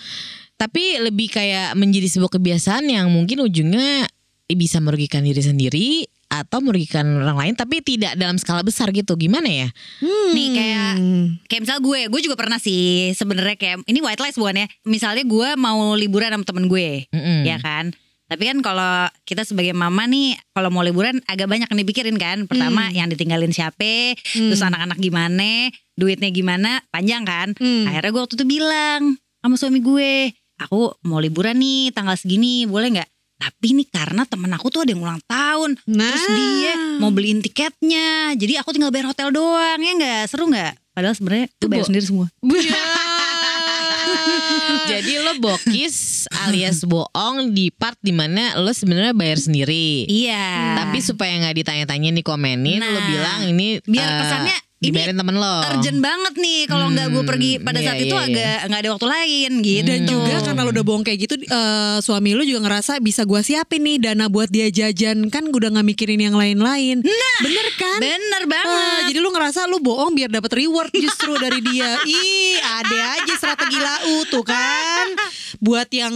Tapi 0.59 0.99
lebih 0.99 1.31
kayak 1.31 1.71
menjadi 1.79 2.11
sebuah 2.11 2.35
kebiasaan 2.35 2.91
yang 2.91 3.07
mungkin 3.07 3.39
ujungnya 3.47 4.11
bisa 4.51 4.83
merugikan 4.83 5.23
diri 5.23 5.39
sendiri 5.39 5.87
atau 6.29 6.61
merugikan 6.61 7.25
orang 7.25 7.37
lain 7.41 7.53
tapi 7.57 7.81
tidak 7.81 8.13
dalam 8.19 8.37
skala 8.37 8.61
besar 8.61 8.93
gitu. 8.93 9.17
Gimana 9.17 9.49
ya? 9.49 9.67
Nih 10.35 10.47
kayak 10.53 10.93
kayak 11.49 11.61
misal 11.65 11.77
gue, 11.81 12.11
gue 12.11 12.21
juga 12.21 12.35
pernah 12.37 12.61
sih 12.61 13.15
sebenarnya 13.17 13.57
kayak 13.57 13.87
ini 13.89 13.99
white 14.03 14.21
lies 14.21 14.37
bukan 14.37 14.65
ya. 14.65 14.67
Misalnya 14.85 15.25
gue 15.25 15.49
mau 15.57 15.95
liburan 15.97 16.35
sama 16.35 16.45
temen 16.45 16.69
gue, 16.69 17.09
Mm-mm. 17.09 17.47
ya 17.47 17.57
kan. 17.63 17.95
Tapi 18.29 18.45
kan 18.45 18.61
kalau 18.61 19.09
kita 19.25 19.41
sebagai 19.41 19.73
mama 19.73 20.05
nih, 20.05 20.37
kalau 20.53 20.69
mau 20.69 20.85
liburan 20.85 21.17
agak 21.25 21.49
banyak 21.49 21.65
yang 21.65 21.79
dipikirin 21.81 22.17
kan. 22.21 22.45
Pertama 22.45 22.93
yang 22.93 23.09
ditinggalin 23.09 23.49
siapa, 23.49 24.13
terus 24.21 24.61
anak-anak 24.61 25.01
gimana, 25.01 25.73
duitnya 25.97 26.29
gimana, 26.29 26.85
panjang 26.93 27.25
kan. 27.25 27.57
Hmm. 27.57 27.89
Akhirnya 27.89 28.13
gue 28.13 28.21
waktu 28.21 28.37
itu 28.37 28.45
bilang 28.45 29.17
sama 29.39 29.55
suami 29.55 29.79
gue, 29.79 30.11
aku 30.57 30.79
mau 31.03 31.17
liburan 31.17 31.55
nih 31.55 31.89
tanggal 31.89 32.13
segini, 32.13 32.63
boleh 32.63 32.91
nggak? 32.93 33.09
Tapi 33.39 33.71
nih 33.71 33.87
karena 33.87 34.23
temen 34.23 34.51
aku 34.51 34.67
tuh 34.67 34.83
ada 34.83 34.91
yang 34.91 34.99
ulang 34.99 35.23
tahun, 35.23 35.79
Nah. 35.87 36.11
terus 36.11 36.27
dia 36.27 36.73
mau 36.99 37.07
beliin 37.07 37.39
tiketnya, 37.39 38.35
jadi 38.35 38.59
aku 38.59 38.71
tinggal 38.71 38.91
bayar 38.91 39.07
hotel 39.07 39.31
doang 39.31 39.79
ya 39.79 39.91
nggak 39.95 40.21
seru 40.27 40.47
nggak? 40.47 40.75
Padahal 40.91 41.15
sebenarnya 41.15 41.47
itu 41.47 41.65
bayar 41.65 41.85
sendiri 41.85 42.05
semua. 42.05 42.27
Jadi 44.89 45.21
lo 45.21 45.37
bokis 45.37 46.25
alias 46.43 46.81
bohong 46.81 47.53
di 47.53 47.69
part 47.69 47.95
di 48.01 48.09
mana 48.09 48.57
lo 48.57 48.73
sebenarnya 48.73 49.13
bayar 49.13 49.37
sendiri. 49.37 50.09
Iya. 50.09 50.75
Tapi 50.81 50.97
supaya 50.99 51.37
nggak 51.37 51.55
ditanya-tanya 51.55 52.09
nih 52.11 52.25
komenin, 52.25 52.81
lo 52.81 52.97
Nah. 52.97 53.05
bilang 53.07 53.39
ini 53.47 53.79
biar 53.85 54.09
eh, 54.09 54.17
kesannya 54.19 54.57
dibayarin 54.79 55.15
temen 55.15 55.35
lo. 55.35 55.55
urgent 55.69 55.99
banget 55.99 56.33
nih 56.35 56.59
kalau 56.65 56.87
nggak 56.87 57.07
gue 57.11 57.23
pergi 57.23 57.51
pada 57.59 57.79
iya, 57.79 57.87
saat 57.91 57.99
itu 57.99 58.15
iya, 58.15 58.23
iya. 58.23 58.31
agak 58.31 58.57
nggak 58.65 58.79
ada 58.79 58.89
waktu 58.95 59.07
lain 59.07 59.51
gitu. 59.59 59.83
Dan 59.85 59.99
juga 60.03 60.35
karena 60.39 60.61
lu 60.63 60.71
udah 60.71 60.85
bohong 60.87 61.03
kayak 61.03 61.19
gitu 61.19 61.35
eh, 61.37 61.97
Suami 61.99 62.31
lu 62.31 62.43
juga 62.43 62.59
ngerasa 62.63 62.97
bisa 62.99 63.21
gua 63.23 63.39
siapin 63.39 63.83
nih 63.83 63.99
Dana 63.99 64.27
buat 64.27 64.47
dia 64.47 64.71
jajan 64.71 65.27
Kan 65.27 65.51
udah 65.51 65.69
gak 65.69 65.85
mikirin 65.85 66.19
yang 66.19 66.33
lain-lain 66.33 67.03
Bener 67.39 67.67
kan? 67.75 67.99
bener 67.99 68.41
Eh, 68.41 68.47
banget. 68.47 69.01
jadi 69.13 69.19
lu 69.19 69.29
ngerasa 69.29 69.67
lu 69.67 69.77
bohong 69.79 70.15
biar 70.15 70.27
dapat 70.27 70.51
reward 70.55 70.89
justru 70.91 71.37
dari 71.37 71.59
dia. 71.61 71.99
Ih, 72.07 72.57
ada 72.57 73.19
aja 73.19 73.33
strategi 73.35 73.77
lau 73.77 74.25
tuh 74.25 74.41
kan. 74.41 75.05
Buat 75.65 75.91
yang 75.91 76.15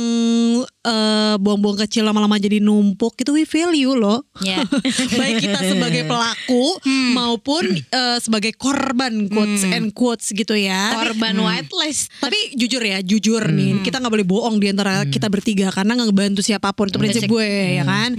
eh, 0.83 1.35
bohong-bohong 1.39 1.79
kecil 1.87 2.03
lama-lama 2.03 2.35
jadi 2.37 2.59
numpuk 2.59 3.15
itu 3.19 3.31
we 3.31 3.43
feel 3.47 3.71
you 3.71 3.95
loh. 3.95 4.23
Ya. 4.43 4.63
Baik 5.19 5.43
kita 5.43 5.59
sebagai 5.63 6.03
pelaku 6.05 6.77
maupun 7.15 7.63
eh, 7.79 8.17
sebagai 8.19 8.51
korban 8.59 9.31
quotes 9.31 9.63
and 9.63 9.95
quotes 9.95 10.29
gitu 10.35 10.53
ya. 10.53 10.93
Korban 10.93 11.39
white 11.39 11.71
list. 11.83 12.11
Tapi 12.19 12.55
jujur 12.59 12.83
ya, 12.83 12.99
jujur 12.99 13.43
nih, 13.49 13.81
kita 13.81 14.03
nggak 14.03 14.13
boleh 14.13 14.27
bohong 14.27 14.59
di 14.59 14.67
antara 14.69 15.07
kita 15.07 15.31
bertiga 15.31 15.71
karena 15.71 15.97
nggak 15.97 16.09
ngebantu 16.11 16.41
siapa 16.45 16.75
pun 16.75 16.91
itu 16.91 16.99
prinsip 16.99 17.25
gue 17.25 17.79
ya 17.79 17.83
kan. 17.87 18.13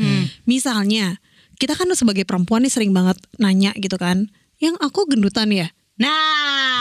Misalnya, 0.49 1.21
kita 1.61 1.79
kan 1.79 1.87
sebagai 1.95 2.27
perempuan 2.27 2.67
nih 2.67 2.73
sering 2.73 2.91
banget 2.91 3.21
nanya 3.39 3.71
gitu 3.79 3.95
kan, 3.95 4.27
yang 4.59 4.75
aku 4.83 5.07
gendutan 5.07 5.53
ya. 5.55 5.71
Nah, 5.95 6.74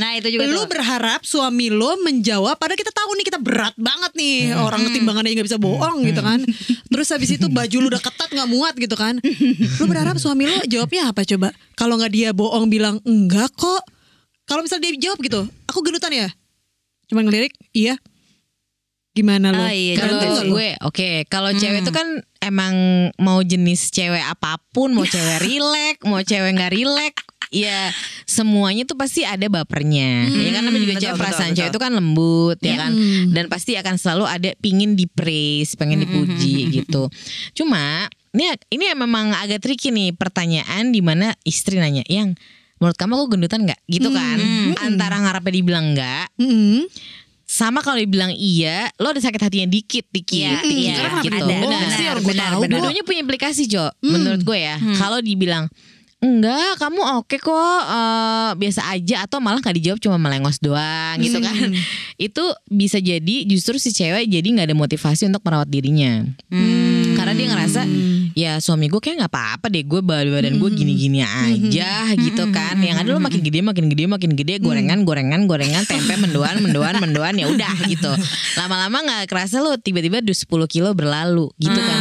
nah 0.00 0.16
itu 0.16 0.32
juga 0.32 0.48
Lu 0.48 0.64
tuh. 0.64 0.72
berharap 0.72 1.20
suami 1.22 1.68
lo 1.68 2.00
menjawab 2.00 2.56
padahal 2.56 2.80
kita 2.80 2.88
tahu 2.88 3.12
nih 3.20 3.26
kita 3.28 3.36
berat 3.36 3.76
banget 3.76 4.12
nih 4.16 4.56
orang 4.56 4.88
timbangannya 4.88 5.36
nggak 5.36 5.48
bisa 5.52 5.60
bohong 5.60 6.00
gitu 6.08 6.24
kan. 6.24 6.40
Terus 6.88 7.08
habis 7.12 7.30
itu 7.36 7.46
baju 7.52 7.76
lu 7.76 7.86
udah 7.92 8.00
ketat 8.00 8.32
nggak 8.32 8.48
muat 8.48 8.74
gitu 8.80 8.96
kan. 8.96 9.20
Lu 9.76 9.84
berharap 9.84 10.16
suami 10.16 10.48
lo 10.48 10.56
jawabnya 10.64 11.12
apa 11.12 11.28
coba? 11.28 11.52
Kalau 11.76 12.00
nggak 12.00 12.12
dia 12.16 12.32
bohong 12.32 12.72
bilang 12.72 12.96
enggak 13.04 13.52
kok. 13.52 13.84
Kalau 14.48 14.64
misalnya 14.64 14.90
dia 14.90 15.12
jawab 15.12 15.20
gitu, 15.22 15.46
aku 15.68 15.78
gendutan 15.84 16.10
ya. 16.10 16.28
Cuma 17.06 17.22
ngelirik, 17.22 17.54
iya. 17.70 17.94
Gimana 19.10 19.50
lo? 19.50 19.62
Ah, 19.62 19.74
iya, 19.74 19.98
Kalau 19.98 20.46
gue 20.54 20.68
oke, 20.86 21.10
kalau 21.26 21.50
cewek 21.50 21.82
itu 21.82 21.90
kan 21.90 22.22
emang 22.38 22.74
mau 23.18 23.42
jenis 23.42 23.90
cewek 23.90 24.22
apa 24.22 24.58
pun, 24.70 24.94
mau 24.94 25.02
cewek 25.02 25.42
rilek, 25.42 25.96
mau 26.06 26.22
cewek 26.22 26.50
nggak 26.54 26.70
rilek, 26.70 27.14
ya 27.50 27.90
semuanya 28.24 28.86
tuh 28.86 28.94
pasti 28.94 29.26
ada 29.26 29.42
bapernya. 29.46 30.30
ya 30.30 30.50
kan 30.54 30.62
namanya 30.62 30.82
juga 30.86 30.94
betul, 30.96 31.04
cewek 31.04 31.18
perasaan 31.18 31.50
betul. 31.50 31.58
cewek 31.58 31.70
itu 31.74 31.80
kan 31.82 31.92
lembut 31.92 32.58
ya 32.62 32.74
kan. 32.78 32.92
Dan 33.30 33.44
pasti 33.50 33.74
akan 33.74 33.94
selalu 33.98 34.24
ada 34.24 34.50
pingin 34.62 34.94
di 34.94 35.10
praise, 35.10 35.74
pengen 35.74 36.06
dipuji 36.06 36.70
gitu. 36.70 37.10
Cuma 37.52 38.06
ini 38.30 38.46
ini 38.70 38.84
memang 38.94 39.34
agak 39.34 39.66
tricky 39.66 39.90
nih 39.90 40.14
pertanyaan 40.14 40.94
di 40.94 41.02
mana 41.02 41.34
istri 41.42 41.82
nanya, 41.82 42.06
"Yang 42.06 42.38
menurut 42.78 42.94
kamu 42.94 43.12
aku 43.18 43.26
gendutan 43.34 43.66
nggak?" 43.66 43.80
gitu 43.90 44.08
kan. 44.08 44.38
Antara 44.78 45.18
ngarepnya 45.18 45.52
dibilang 45.52 45.86
nggak 45.92 46.38
Mm-mm. 46.38 46.86
sama 47.42 47.82
kalau 47.82 47.98
dibilang 47.98 48.30
iya, 48.30 48.86
lo 49.02 49.10
ada 49.10 49.18
sakit 49.18 49.42
hatinya 49.42 49.66
dikit, 49.66 50.06
dikit, 50.06 50.38
Iya, 50.38 50.62
dikit, 50.62 50.70
iya. 50.70 51.18
gitu. 51.18 51.34
Ada, 51.34 51.76
sih, 51.98 52.06
benar, 52.06 52.18
benar, 52.22 52.50
benar. 52.62 52.78
Dua-duanya 52.78 53.02
punya 53.02 53.20
implikasi, 53.26 53.66
Jo. 53.66 53.90
Menurut 53.98 54.46
gue 54.46 54.54
ya, 54.54 54.78
kalau 54.94 55.18
dibilang 55.18 55.66
enggak, 56.20 56.76
kamu 56.76 57.00
oke 57.20 57.36
kok, 57.40 57.80
eh, 57.88 58.50
biasa 58.60 58.92
aja 58.92 59.24
atau 59.24 59.40
malah 59.40 59.64
nggak 59.64 59.76
dijawab 59.80 59.98
cuma 60.04 60.16
melengos 60.20 60.60
doang 60.60 61.16
gitu 61.20 61.40
kan. 61.40 61.72
Itu 62.30 62.44
bisa 62.68 63.00
jadi 63.00 63.48
justru 63.48 63.80
si 63.80 63.96
cewek 63.96 64.28
jadi 64.28 64.44
nggak 64.44 64.68
ada 64.68 64.76
motivasi 64.76 65.32
untuk 65.32 65.40
merawat 65.42 65.72
dirinya. 65.72 66.28
Hmm. 66.52 67.16
Karena 67.16 67.32
dia 67.32 67.46
ngerasa 67.52 67.80
ya 68.36 68.62
suami 68.62 68.86
gue 68.86 69.00
kayak 69.00 69.24
nggak 69.24 69.32
apa-apa 69.32 69.66
deh 69.72 69.82
gue 69.82 70.00
badan 70.04 70.60
gue 70.60 70.70
gini-gini 70.70 71.24
aja 71.24 72.12
gitu 72.14 72.44
kan. 72.52 72.76
Yang 72.78 72.96
ada 73.00 73.08
lo 73.16 73.20
makin 73.20 73.40
gede 73.40 73.60
makin 73.64 73.84
gede 73.88 74.04
makin 74.06 74.30
gede 74.36 74.54
gorengan 74.60 75.02
gorengan 75.08 75.48
gorengan 75.48 75.84
tempe 75.88 76.14
mendoan 76.20 76.60
mendoan 76.60 77.00
mendoan 77.00 77.34
ya 77.40 77.48
udah 77.48 77.74
gitu. 77.88 78.12
Lama-lama 78.60 79.02
nggak 79.02 79.22
kerasa 79.24 79.64
lo 79.64 79.80
tiba-tiba 79.80 80.20
udah 80.20 80.36
10 80.36 80.68
kilo 80.68 80.90
berlalu 80.92 81.48
gitu 81.56 81.80
kan. 81.80 81.98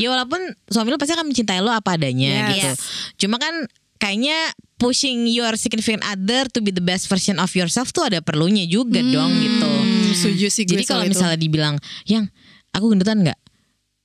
Ya 0.00 0.08
walaupun 0.08 0.40
suami 0.66 0.88
lo 0.88 0.96
pasti 0.96 1.12
akan 1.12 1.28
mencintai 1.28 1.60
lo 1.60 1.70
apa 1.70 1.94
adanya 1.94 2.48
Yes. 2.48 2.50
gitu. 2.50 2.68
Cuma 3.20 3.36
kan 3.36 3.52
kayaknya 3.96 4.34
pushing 4.74 5.28
your 5.28 5.52
significant 5.54 6.00
other 6.02 6.48
to 6.48 6.58
be 6.58 6.72
the 6.72 6.80
best 6.80 7.04
version 7.04 7.36
of 7.36 7.52
yourself 7.52 7.92
tuh 7.92 8.08
ada 8.08 8.18
perlunya 8.18 8.64
juga 8.64 8.98
dong 8.98 9.28
gitu. 9.36 9.68
Hmm, 9.68 10.10
setuju 10.10 10.46
sih 10.48 10.64
gue 10.64 10.74
Jadi 10.74 10.84
kalau 10.84 11.04
soal 11.04 11.06
itu. 11.06 11.12
misalnya 11.14 11.38
dibilang, 11.38 11.74
yang 12.04 12.24
aku 12.72 12.90
gendutan 12.90 13.20
nggak? 13.20 13.36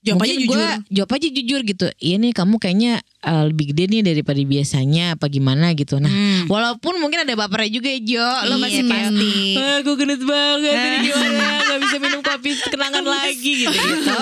Jawab 0.04 0.20
aja 0.20 0.28
Mungkin 0.28 0.38
jujur. 0.44 0.54
gua 0.54 0.68
jawab 0.86 1.12
aja 1.12 1.28
jujur 1.32 1.60
gitu. 1.64 1.88
Iya 1.98 2.16
nih 2.20 2.32
kamu 2.32 2.56
kayaknya 2.60 3.02
uh, 3.26 3.44
lebih 3.50 3.74
gede 3.74 3.84
nih 3.90 4.02
daripada 4.06 4.38
biasanya 4.40 5.18
apa 5.18 5.26
gimana 5.28 5.74
gitu. 5.74 5.98
Nah, 5.98 6.46
walaupun 6.46 7.02
mungkin 7.02 7.26
ada 7.26 7.34
bapernya 7.34 7.70
juga 7.74 7.90
ya 7.90 8.00
Jo. 8.06 8.30
Lo 8.48 8.56
Iya, 8.56 8.62
masih 8.62 8.82
kayak, 8.86 9.10
pasti. 9.12 9.34
"Ah, 9.58 9.78
gue 9.82 9.96
gendut 9.98 10.24
banget 10.24 10.74
ini 10.78 10.98
gimana? 11.10 11.46
Gak 11.66 11.80
bisa 11.82 11.96
minum 11.98 12.22
kopi 12.22 12.50
kenangan 12.70 13.04
lagi 13.04 13.52
gitu 13.66 13.74
gitu. 13.74 14.16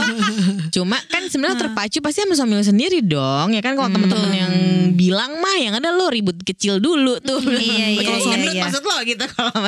Cuma 0.79 0.97
kan 1.11 1.27
sebenarnya 1.27 1.57
terpacu 1.59 1.99
pasti 1.99 2.23
sama 2.23 2.33
suami 2.33 2.53
lo 2.57 2.63
sendiri 2.63 3.03
dong. 3.03 3.53
Ya 3.53 3.61
kan 3.61 3.75
kalau 3.75 3.91
teman-teman 3.91 4.31
yang 4.31 4.53
bilang 4.95 5.37
mah 5.43 5.57
yang 5.59 5.73
ada 5.75 5.91
lo 5.91 6.07
ribut 6.07 6.39
kecil 6.41 6.79
dulu 6.79 7.19
tuh. 7.19 7.43
Iya, 7.43 7.99
iya, 7.99 8.01
Kalau 8.07 8.19
iya, 8.19 8.25
suami 8.25 8.47
iya. 8.49 8.63
maksud 8.65 8.83
lo 8.87 8.97
gitu 9.03 9.25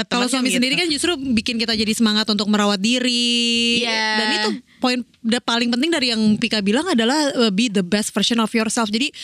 kalau 0.08 0.26
suami 0.32 0.48
gitu. 0.50 0.58
sendiri 0.62 0.74
kan 0.80 0.88
justru 0.88 1.12
bikin 1.18 1.60
kita 1.60 1.76
jadi 1.76 1.92
semangat 1.92 2.26
untuk 2.32 2.48
merawat 2.48 2.80
diri. 2.80 3.84
Iya. 3.84 4.06
Dan 4.22 4.28
itu 4.40 4.50
poin 4.80 5.00
paling 5.26 5.74
penting 5.74 5.90
dari 5.90 6.14
yang 6.14 6.22
Pika 6.38 6.62
bilang 6.62 6.86
adalah 6.86 7.18
uh, 7.34 7.50
be 7.50 7.68
the 7.68 7.82
best 7.82 8.14
version 8.14 8.38
of 8.38 8.50
yourself. 8.54 8.88
Jadi 8.94 9.10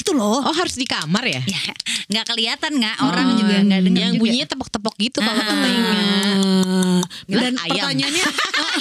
Itu 0.00 0.10
loh. 0.12 0.40
Oh, 0.40 0.42
Oh 0.42 0.54
harus 0.54 0.74
di 0.74 0.84
kamar 0.84 1.22
ya? 1.22 1.42
ya, 1.44 1.60
nggak 2.08 2.24
kelihatan 2.26 2.72
nggak 2.74 2.96
orang 3.00 3.36
juga 3.36 3.56
nggak 3.60 3.80
dengar 3.84 4.00
yang 4.00 4.12
juga. 4.12 4.22
bunyinya 4.22 4.46
tepok-tepok 4.48 4.94
gitu 4.96 5.18
kalau 5.20 5.36
kata 5.38 5.66
Inga. 5.68 5.92
Ah, 5.92 7.00
dan 7.28 7.54
ayam. 7.60 7.84
pertanyaannya 7.84 8.24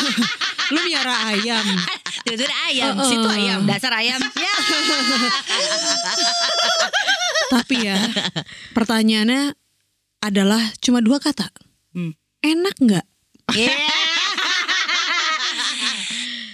lu 0.72 0.80
miara 0.86 1.16
ayam 1.30 1.66
Tiba-tiba 2.20 2.56
ayam, 2.68 2.94
Oh, 2.94 3.02
oh. 3.02 3.10
situ 3.10 3.26
ayam, 3.28 3.60
dasar 3.66 3.90
ayam. 3.96 4.20
Ya. 4.22 4.54
tapi 7.50 7.76
ya 7.82 7.98
pertanyaannya 8.72 9.58
adalah 10.20 10.62
cuma 10.80 11.00
dua 11.00 11.18
kata 11.18 11.50
Hmm. 11.90 12.14
enak 12.40 12.76
nggak 12.78 13.06
Iya. 13.50 13.74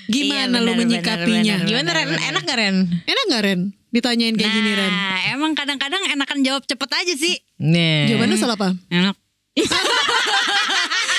gimana 0.05 0.47
Iya, 0.47 0.63
lu 0.63 0.71
benar, 0.71 0.79
menyikapinya 0.79 1.55
benar, 1.59 1.59
benar, 1.59 1.67
Gimana 1.67 1.89
Ren? 1.91 2.07
Enak 2.23 2.43
gak 2.45 2.55
Ren? 2.55 2.75
enak 3.03 3.23
nggak 3.27 3.43
Ren 3.43 3.61
ditanyain 3.95 4.35
kayak 4.35 4.51
gini 4.51 4.71
Ren 4.73 4.91
Nah, 4.91 5.19
emang 5.31 5.51
kadang-kadang 5.53 6.03
enakan 6.05 6.39
jawab 6.41 6.63
cepet 6.63 6.89
aja 6.91 7.13
sih. 7.15 7.35
Nih. 7.57 8.11
jawabannya 8.11 8.35
salah 8.35 8.53
apa 8.53 8.75
Enak. 8.89 9.15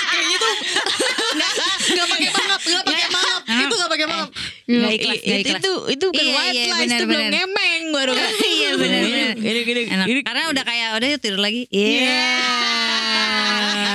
kayaknya 0.07 0.37
tuh 0.37 0.53
nggak 1.87 2.07
pakai 2.07 2.29
mangap 2.29 2.59
nggak 2.61 2.83
pakai 2.85 3.07
mangap 3.09 3.41
itu 3.47 3.73
nggak 3.73 3.91
pakai 3.91 4.07
mangap 4.07 4.29
Nggak 4.67 4.91
ikhlas, 4.93 5.17
itu, 5.17 5.31
ikhlas. 5.33 5.57
itu 5.57 5.71
itu 5.89 6.05
bukan 6.05 6.21
Iya, 6.21 6.35
white 6.35 6.53
iya, 6.53 6.65
lies 6.69 6.91
itu 6.91 7.05
belum 7.05 7.25
ngemeng 7.31 7.83
baru 7.89 8.11
Iya, 8.53 8.69
benar, 8.75 9.01
benar. 9.01 9.33
Gini, 9.37 9.59
gini, 9.63 9.81
Enak. 9.87 10.05
gini. 10.05 10.21
Karena 10.21 10.41
udah 10.51 10.63
kayak 10.63 10.87
udah 10.93 11.07
tidur 11.17 11.39
lagi. 11.39 11.61
Iya. 11.69 12.21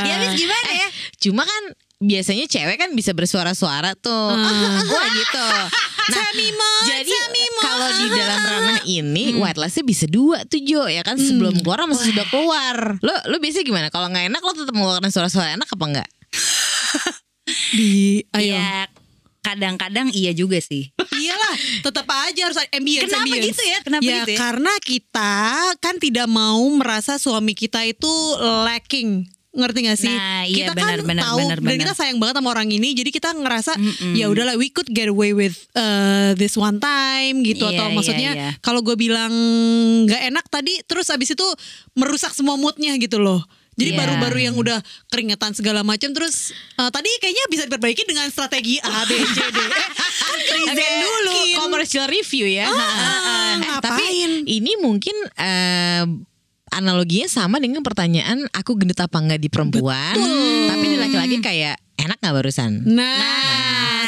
Ya 0.02 0.14
habis 0.16 0.32
gimana 0.34 0.70
ya? 0.72 0.88
Cuma 1.20 1.42
kan 1.44 1.62
biasanya 2.02 2.50
cewek 2.50 2.76
kan 2.76 2.90
bisa 2.98 3.14
bersuara-suara 3.14 3.94
tuh. 3.94 4.34
Wah 4.92 5.06
gitu. 5.14 5.46
Nah, 6.02 6.28
jadi 6.82 7.14
kalau 7.62 7.88
di 7.94 8.06
dalam 8.10 8.40
ranah 8.42 8.80
ini 8.90 9.38
white 9.38 9.54
liesnya 9.54 9.86
bisa 9.86 10.10
dua 10.10 10.42
tuh 10.42 10.58
Jo 10.58 10.90
ya 10.90 11.06
kan 11.06 11.14
sebelum 11.14 11.62
keluar 11.62 11.86
sama 11.86 11.94
sudah 11.94 12.26
keluar. 12.26 12.76
Lo 12.98 13.14
lo 13.30 13.38
biasanya 13.38 13.64
gimana? 13.64 13.86
Kalau 13.88 14.10
nggak 14.10 14.34
enak 14.34 14.42
lo 14.42 14.52
tetap 14.52 14.74
mengeluarkan 14.74 15.10
suara-suara 15.14 15.54
enak 15.54 15.68
apa 15.70 15.84
enggak? 15.86 16.08
di 17.78 18.26
ayo 18.34 18.58
Iya. 18.58 18.90
Kadang-kadang 19.42 20.14
iya 20.14 20.30
juga 20.30 20.62
sih. 20.62 20.94
Iyalah, 21.22 21.54
tetap 21.82 22.06
aja 22.06 22.40
harus 22.46 22.58
ambience. 22.70 23.10
Kenapa 23.10 23.26
ambience. 23.26 23.48
gitu 23.50 23.62
ya? 23.66 23.78
Kenapa 23.82 24.02
ya, 24.06 24.16
gitu 24.22 24.30
ya? 24.34 24.38
Karena 24.38 24.72
kita 24.78 25.34
kan 25.82 25.94
tidak 25.98 26.26
mau 26.30 26.62
merasa 26.70 27.18
suami 27.18 27.54
kita 27.54 27.82
itu 27.82 28.10
lacking. 28.66 29.26
Ngerti 29.52 29.78
gak 29.84 29.98
sih? 29.98 30.08
Nah, 30.08 30.42
iya, 30.42 30.56
kita 30.64 30.72
benar, 30.72 30.96
kan 30.96 31.04
benar, 31.04 31.24
tahu 31.28 31.38
benar, 31.38 31.58
dan 31.58 31.66
benar. 31.68 31.80
kita 31.82 31.92
sayang 31.92 32.16
banget 32.16 32.34
sama 32.36 32.48
orang 32.50 32.68
ini, 32.68 32.88
jadi 32.92 33.10
kita 33.10 33.28
ngerasa 33.32 33.72
Mm-mm. 33.74 34.16
ya 34.16 34.26
udahlah 34.26 34.56
we 34.56 34.66
could 34.66 34.88
get 34.88 35.06
away 35.06 35.30
with 35.30 35.52
uh, 35.74 36.32
this 36.34 36.56
one 36.56 36.76
time 36.78 37.40
gitu 37.42 37.60
Iya, 37.62 37.76
atau 37.76 37.86
iya, 37.86 37.92
maksudnya 37.92 38.30
iya. 38.32 38.50
kalau 38.58 38.80
gue 38.80 38.96
bilang 38.96 39.28
nggak 40.02 40.22
enak 40.26 40.48
tadi, 40.48 40.80
terus 40.82 41.06
abis 41.06 41.32
itu 41.32 41.44
merusak 41.92 42.32
semua 42.32 42.56
moodnya 42.56 42.96
gitu 42.96 43.16
loh. 43.16 43.44
Jadi 43.72 43.88
Iya. 43.90 43.98
baru-baru 43.98 44.38
yang 44.42 44.54
udah 44.54 44.80
keringetan 45.08 45.52
segala 45.52 45.80
macam 45.80 46.12
terus 46.12 46.52
eh, 46.74 46.88
tadi 46.88 47.08
kayaknya 47.18 47.44
bisa 47.46 47.62
diperbaiki 47.64 48.04
dengan 48.04 48.28
strategi 48.28 48.76
A 48.78 49.04
B 49.04 49.16
C 49.16 49.36
D. 49.38 49.58
Eh, 49.58 50.76
kan 50.76 50.92
dulu. 50.98 51.36
commercial 51.58 52.04
review 52.06 52.44
ya. 52.46 52.68
Ah, 52.68 52.80
Eh, 53.52 53.80
tapi 53.80 54.00
ngapain? 54.00 54.32
ini 54.46 54.72
mungkin 54.76 55.16
eh, 55.34 56.04
analoginya 56.72 57.28
sama 57.28 57.56
dengan 57.56 57.80
pertanyaan 57.80 58.48
aku 58.50 58.74
gendut 58.74 58.96
apa 58.96 59.14
enggak 59.14 59.38
di 59.38 59.46
perempuan, 59.46 60.16
tapi 60.66 60.84
di 60.86 60.96
laki-laki 60.96 61.36
kayak 61.38 61.76
enak 61.94 62.18
nggak 62.18 62.34
barusan? 62.34 62.82
Nah, 62.84 63.14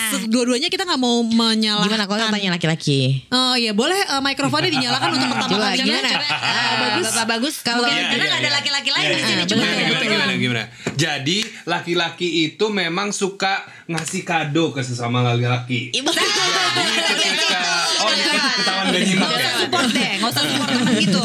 se- 0.09 0.27
dua-duanya 0.27 0.67
kita 0.67 0.83
nggak 0.83 0.99
mau 0.99 1.21
menyalahkan. 1.21 1.87
Gimana 1.87 2.05
kalau 2.05 2.27
tanya 2.27 2.51
laki-laki? 2.51 3.23
Oh 3.29 3.55
iya 3.55 3.71
boleh 3.71 3.95
eh, 3.95 4.19
mikrofonnya 4.21 4.67
dinyalakan 4.69 5.09
untuk 5.13 5.29
pertama 5.31 5.51
Coba, 5.53 5.67
kalinya. 5.71 5.85
gimana? 5.87 6.11
Ah, 6.27 6.73
bagus, 6.81 7.07
Bapak 7.07 7.27
bagus. 7.29 7.55
Kalau 7.61 7.85
Iya, 7.85 8.03
karena 8.09 8.17
iya, 8.17 8.27
nggak 8.27 8.41
ada 8.41 8.43
iya. 8.43 8.55
laki-laki 8.55 8.89
lain 8.91 9.05
Iya, 9.05 9.09
di 9.09 9.15
iya. 9.15 9.23
sini. 9.23 9.35
Gimana, 9.35 9.47
Coba 9.47 9.63
gimana, 9.63 9.85
betul. 9.93 10.09
gimana, 10.11 10.33
gimana? 10.35 10.63
Jadi 10.95 11.39
laki-laki 11.65 12.29
itu 12.45 12.65
memang 12.69 13.09
suka 13.11 13.55
ngasih 13.85 14.23
kado 14.23 14.71
ke 14.71 14.81
sesama 14.81 15.23
laki-laki. 15.23 15.93
Ibu 15.93 16.11
Jadi 16.11 16.95
ketika 17.05 17.61
oh 18.01 18.11
ketahuan 18.57 18.87
gak 18.89 19.03
nyimak 19.05 19.29
ya. 19.29 19.37
usah 19.37 19.53
support 19.61 19.87
deh, 19.89 20.11
nggak 20.19 20.31
usah 20.31 20.43
support 20.43 20.71
gitu. 20.97 21.23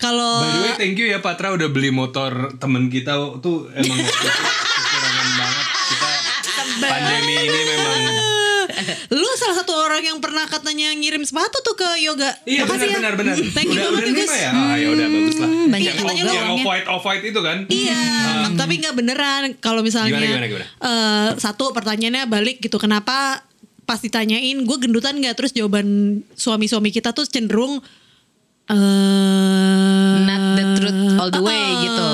Kalau 0.00 0.32
By 0.40 0.48
the 0.48 0.60
way, 0.64 0.74
thank 0.80 0.96
you 0.96 1.06
ya 1.12 1.20
Patra 1.20 1.52
udah 1.52 1.68
beli 1.68 1.92
motor 1.92 2.56
temen 2.56 2.88
kita. 2.88 3.20
Tuh 3.44 3.68
emang 3.76 3.98
kekurangan 4.00 5.28
banget. 5.36 5.66
Kita 6.40 6.62
pandemi 6.80 7.34
ini 7.36 7.60
memang 7.68 8.00
lu 9.10 9.30
salah 9.36 9.60
satu 9.60 9.76
orang 9.76 10.00
yang 10.00 10.18
pernah 10.24 10.48
katanya 10.48 10.94
ngirim 10.96 11.20
sepatu 11.20 11.60
tuh 11.60 11.76
ke 11.76 11.88
yoga. 12.00 12.32
iya 12.48 12.64
benar 12.64 12.88
ya. 12.88 12.96
benar 12.96 13.14
benar. 13.18 13.36
Thank 13.52 13.68
you 13.76 13.80
banget 13.82 14.04
udah 14.08 14.24
ya, 14.24 14.40
ya? 14.40 14.50
Ah 14.54 14.76
ya 14.80 14.88
udah 14.88 15.06
bagus 15.10 15.36
lah. 15.36 15.50
Banyak 15.68 15.92
yang, 15.92 16.06
juga 16.16 16.32
yang 16.32 16.50
off 16.56 16.64
white 16.64 16.88
off 16.88 17.04
white 17.04 17.24
itu 17.26 17.40
kan? 17.44 17.58
Iya, 17.68 18.00
tapi 18.56 18.72
nggak 18.80 18.94
beneran. 18.96 19.42
Kalau 19.60 19.84
misalnya 19.84 20.16
Gimana, 20.16 20.26
gimana, 20.32 20.46
gimana? 20.48 20.66
eh, 20.66 21.28
satu 21.36 21.76
pertanyaannya 21.76 22.24
balik 22.24 22.64
gitu 22.64 22.80
kenapa 22.80 23.44
pas 23.84 23.98
ditanyain 24.00 24.56
gue 24.56 24.76
gendutan 24.80 25.18
nggak? 25.18 25.34
Terus 25.36 25.52
jawaban 25.52 26.20
suami-suami 26.38 26.88
kita 26.94 27.12
tuh 27.12 27.26
cenderung 27.28 27.82
eh 28.70 30.24
Not 30.26 30.42
the 30.56 30.64
truth 30.78 31.18
all 31.18 31.30
the 31.30 31.42
way 31.42 31.74
gitu. 31.82 32.06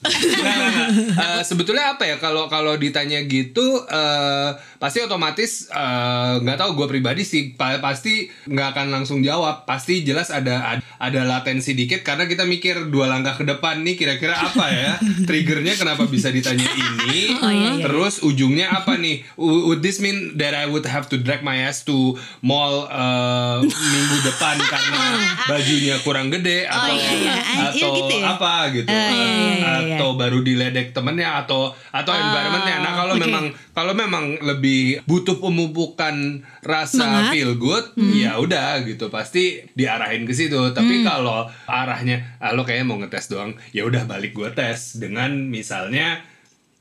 Nah, 0.00 0.08
nah, 0.40 0.70
nah. 0.72 0.88
Eh, 1.36 1.42
sebetulnya 1.44 1.92
apa 1.92 2.08
ya 2.08 2.16
kalau 2.16 2.48
kalau 2.48 2.72
ditanya 2.74 3.20
gitu 3.22 3.84
eh, 3.84 4.48
pasti 4.76 4.98
otomatis 4.98 5.68
eh, 5.68 6.32
nggak 6.40 6.56
tahu 6.56 6.70
gue 6.74 6.86
pribadi 6.88 7.20
sih 7.20 7.52
pa- 7.52 7.76
pasti 7.78 8.24
nggak 8.48 8.68
akan 8.72 8.86
langsung 8.90 9.20
jawab 9.20 9.68
pasti 9.68 10.00
jelas 10.00 10.32
ada 10.32 10.80
ada, 10.96 11.20
latensi 11.22 11.76
dikit 11.76 12.00
karena 12.00 12.24
kita 12.24 12.42
mikir 12.42 12.88
dua 12.88 13.06
langkah 13.06 13.36
ke 13.36 13.44
depan 13.44 13.84
nih 13.84 13.92
kira-kira 13.94 14.32
apa 14.34 14.66
ya 14.66 14.92
triggernya 15.28 15.76
kenapa 15.76 16.08
bisa 16.08 16.32
ditanya 16.32 16.64
ini 16.64 17.36
terus 17.84 18.24
ujungnya 18.24 18.72
apa 18.72 18.96
nih 18.96 19.20
would 19.36 19.84
this 19.84 20.00
mean 20.00 20.32
that 20.34 20.56
I 20.56 20.64
would 20.64 20.84
have 20.84 21.12
to 21.12 21.20
drag 21.20 21.44
my 21.44 21.60
ass 21.60 21.84
to 21.84 22.16
mall 22.40 22.88
eh, 22.88 23.58
minggu 23.68 24.16
depan 24.24 24.56
karena 24.56 25.02
bajunya 25.50 26.00
kurang 26.00 26.32
gede 26.32 26.64
atau 26.64 26.88
iya, 26.90 27.12
iya. 27.12 27.32
Ah, 27.36 27.68
iya 27.68 27.84
atau 27.84 27.92
gitu 27.94 28.14
ya? 28.16 28.24
apa 28.32 28.52
gitu 28.72 28.88
iya, 28.88 29.04
iya, 29.04 29.28
iya, 29.28 29.52
iya. 29.82 29.89
Atau 29.96 30.14
baru 30.14 30.44
diledek 30.44 30.92
temennya 30.92 31.42
atau 31.42 31.72
atau 31.90 32.12
environmentnya. 32.12 32.76
Nah 32.84 32.92
kalau 32.94 33.14
oke. 33.16 33.22
memang 33.24 33.44
kalau 33.74 33.92
memang 33.96 34.24
lebih 34.44 35.00
butuh 35.08 35.40
pemupukan 35.40 36.44
rasa 36.62 37.02
Semangat. 37.06 37.32
feel 37.32 37.52
good, 37.56 37.84
ya 37.96 38.36
udah 38.38 38.84
gitu 38.84 39.08
pasti 39.08 39.64
diarahin 39.74 40.28
ke 40.28 40.34
situ. 40.36 40.58
Tapi 40.70 41.02
kalau 41.02 41.48
arahnya 41.66 42.38
ah, 42.38 42.52
lo 42.52 42.62
kayaknya 42.62 42.86
mau 42.86 42.98
ngetes 43.00 43.30
doang, 43.32 43.56
ya 43.74 43.86
udah 43.86 44.04
balik 44.06 44.36
gua 44.36 44.52
tes 44.52 44.98
dengan 45.00 45.30
misalnya 45.48 46.22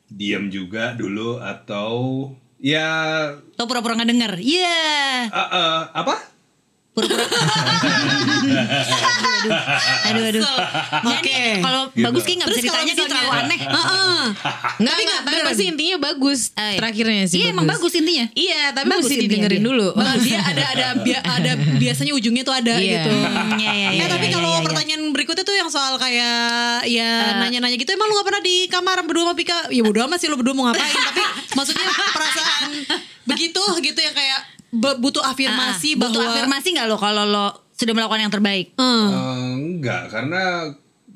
diam 0.10 0.50
juga 0.50 0.98
dulu 0.98 1.38
atau 1.38 2.28
ya 2.58 2.90
Tuh 3.56 3.66
pura-pura 3.70 3.96
nggak 3.96 4.10
denger. 4.10 4.34
Iya. 4.42 4.82
eh, 5.30 5.40
eh, 5.40 5.82
apa? 5.94 6.39
Aduh, 10.06 10.24
aduh. 10.26 10.44
Oke. 11.10 11.32
Jadi, 11.32 11.62
Kalau 11.62 11.82
Gitu. 11.90 12.04
bagus 12.04 12.22
kayak 12.22 12.38
nggak 12.38 12.50
bisa 12.50 12.60
Terus 12.60 12.66
kalau 12.66 12.76
ditanya 12.76 12.86
sih 12.86 12.98
misalnya- 12.98 13.16
terlalu 13.16 13.40
aneh. 13.40 13.60
Heeh. 13.76 14.22
Enggak, 14.80 15.20
tapi 15.24 15.40
pasti 15.44 15.64
intinya 15.66 15.96
bagus. 16.02 16.40
Ah, 16.54 16.70
iya. 16.70 16.80
Terakhirnya 16.80 17.24
sih 17.26 17.38
Iya 17.40 17.48
emang 17.50 17.66
bagus 17.66 17.92
intinya. 17.94 18.26
Iya, 18.32 18.62
tapi 18.72 18.86
Bagus 18.90 19.04
mesti 19.06 19.16
didengerin 19.18 19.58
dia. 19.58 19.68
dulu. 19.68 19.88
Nah, 20.00 20.16
dia 20.18 20.40
ada 20.42 20.64
ada 20.70 20.88
bia- 21.00 21.24
ada 21.24 21.52
biasanya 21.78 22.14
ujungnya 22.14 22.44
tuh 22.44 22.52
ada 22.52 22.74
Iya. 22.76 22.92
gitu. 23.00 23.12
Iya, 23.56 23.72
iya, 23.72 23.88
Eh, 23.90 23.96
iya, 23.96 24.06
tapi 24.08 24.26
iya, 24.26 24.34
kalau 24.34 24.50
iya, 24.52 24.60
pertanyaan 24.62 25.04
berikutnya 25.10 25.44
tuh 25.44 25.56
yang 25.56 25.70
soal 25.70 25.96
kayak 25.96 26.44
ya 26.86 27.10
Eh. 27.26 27.40
nanya-nanya 27.40 27.76
gitu 27.76 27.90
emang 27.90 28.08
lu 28.08 28.16
gak 28.16 28.28
pernah 28.28 28.42
di 28.42 28.68
kamar 28.68 28.98
berdua 29.04 29.24
sama 29.26 29.36
Pika? 29.36 29.58
Ya 29.70 29.82
bodo 29.82 30.00
amat 30.02 30.18
sih 30.18 30.28
lu 30.28 30.36
berdua 30.36 30.52
mau 30.54 30.66
ngapain 30.66 30.84
tapi 31.06 31.22
maksudnya 31.54 31.86
perasaan 32.10 32.64
begitu 33.26 33.62
gitu 33.80 34.00
yang 34.00 34.12
kayak 34.12 34.40
butuh 34.72 35.24
afirmasi 35.26 35.94
Ah, 35.94 35.96
ah. 35.96 36.00
butuh 36.06 36.20
bahwa 36.22 36.34
afirmasi 36.36 36.68
nggak 36.78 36.88
lo 36.90 36.98
kalau 36.98 37.24
lo 37.26 37.48
sudah 37.74 37.94
melakukan 37.96 38.22
yang 38.28 38.34
terbaik? 38.34 38.76
Hmm. 38.76 39.08
Eh, 39.08 39.52
enggak 39.80 40.04
karena 40.12 40.42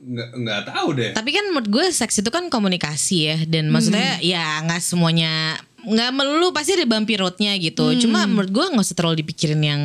nggak 0.04 0.30
nggak 0.36 0.62
tahu 0.68 0.88
deh. 0.96 1.12
Tapi 1.16 1.30
kan 1.32 1.46
menurut 1.52 1.70
gue 1.72 1.86
seks 1.92 2.20
itu 2.20 2.30
kan 2.32 2.52
komunikasi 2.52 3.18
ya 3.24 3.38
dan 3.48 3.72
maksudnya 3.72 4.20
ya 4.20 4.60
nggak 4.64 4.84
semuanya 4.84 5.56
nggak 5.84 6.12
melulu 6.16 6.56
pasti 6.56 6.76
ada 6.76 6.88
bumpy 6.88 7.16
roadnya 7.20 7.56
gitu. 7.60 7.92
Cuma 8.04 8.24
menurut 8.28 8.52
gue 8.52 8.66
nggak 8.74 8.84
usah 8.84 8.96
terlalu 8.96 9.24
dipikirin 9.24 9.64
yang 9.64 9.82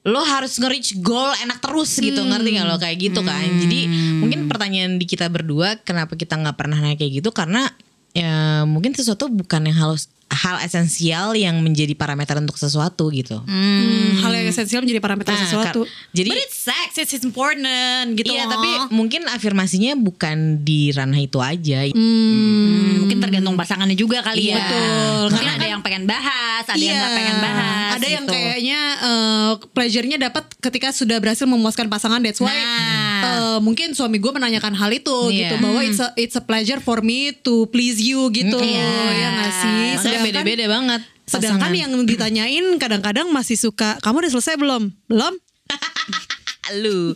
lo 0.00 0.24
harus 0.24 0.56
nge-reach 0.56 0.96
goal 1.04 1.28
enak 1.44 1.60
terus 1.60 2.00
gitu 2.00 2.24
ngerti 2.24 2.56
nggak 2.56 2.66
lo 2.68 2.76
kayak 2.80 2.96
gitu 2.96 3.20
kan. 3.20 3.44
Jadi 3.60 3.80
mungkin 4.20 4.48
pertanyaan 4.48 4.96
di 4.96 5.04
kita 5.04 5.28
berdua 5.28 5.76
kenapa 5.80 6.16
kita 6.16 6.40
nggak 6.40 6.56
pernah 6.56 6.80
nanya 6.80 6.96
kayak 6.96 7.20
gitu 7.20 7.30
karena 7.32 7.68
ya 8.16 8.64
mungkin 8.64 8.96
sesuatu 8.96 9.28
bukan 9.28 9.68
yang 9.68 9.76
harus 9.76 10.08
hal 10.30 10.62
esensial 10.62 11.34
yang 11.34 11.58
menjadi 11.58 11.90
parameter 11.92 12.38
untuk 12.38 12.54
sesuatu 12.54 13.10
gitu. 13.10 13.42
Hmm, 13.42 14.22
hal 14.22 14.30
yang 14.30 14.46
esensial 14.46 14.78
menjadi 14.80 15.02
parameter 15.02 15.34
Nah, 15.34 15.42
sesuatu. 15.42 15.82
jadi- 16.14 16.30
But 16.30 16.40
it's 16.40 16.59
sex, 16.60 17.00
it's 17.00 17.16
important 17.20 18.12
gitu 18.12 18.28
Iya 18.28 18.44
loh. 18.44 18.52
tapi 18.52 18.68
mungkin 18.92 19.24
afirmasinya 19.24 19.96
bukan 19.96 20.60
di 20.60 20.92
ranah 20.92 21.16
itu 21.16 21.40
aja. 21.40 21.88
Hmm, 21.88 23.00
mungkin 23.00 23.18
tergantung 23.18 23.56
pasangannya 23.56 23.94
juga 23.94 24.20
kali 24.20 24.44
Iya, 24.44 24.52
ya. 24.52 24.56
betul. 24.60 25.24
Mungkin 25.26 25.36
Karena 25.40 25.50
ada 25.50 25.58
kan- 25.58 25.70
yang 25.70 25.82
pengen 25.82 26.04
bahas, 26.04 26.64
ada 26.64 26.76
yang 26.76 26.84
Iya. 26.86 27.00
nggak 27.00 27.14
pengen 27.14 27.36
bahas. 27.40 27.90
Ada 27.90 28.06
yang 28.06 28.24
gitu. 28.24 28.32
kayaknya 28.32 28.80
eh, 29.00 29.50
pleasure-nya 29.70 30.16
dapat 30.20 30.44
ketika 30.58 30.88
sudah 30.90 31.16
berhasil 31.16 31.44
memuaskan 31.44 31.86
pasangan. 31.86 32.20
That's 32.20 32.38
why 32.38 32.52
Nah. 32.52 33.22
eh, 33.22 33.58
mungkin 33.60 33.92
suami 33.92 34.16
gue 34.16 34.28
menanyakan 34.30 34.72
hal 34.72 34.90
itu 34.90 35.16
Iya. 35.28 35.48
gitu 35.48 35.54
bahwa 35.58 35.80
it's 35.80 35.98
a 35.98 36.12
it's 36.14 36.34
a 36.34 36.42
pleasure 36.42 36.78
for 36.78 37.00
me 37.00 37.32
to 37.34 37.64
please 37.66 37.96
you 37.96 38.28
gitu. 38.28 38.56
Iya. 38.56 38.92
Ya 39.10 39.28
nggak 39.32 39.52
sih? 39.56 39.80
Makanya 39.96 40.20
beda-beda 40.22 40.64
banget. 40.66 41.00
Sedangkan 41.24 41.62
pasangan. 41.62 41.78
yang 41.78 41.92
ditanyain 42.04 42.66
kadang-kadang 42.76 43.30
masih 43.30 43.54
suka 43.54 43.94
kamu 44.00 44.20
udah 44.20 44.32
selesai 44.32 44.54
belum? 44.56 44.90
Belum? 45.06 45.34
lu. 46.78 47.14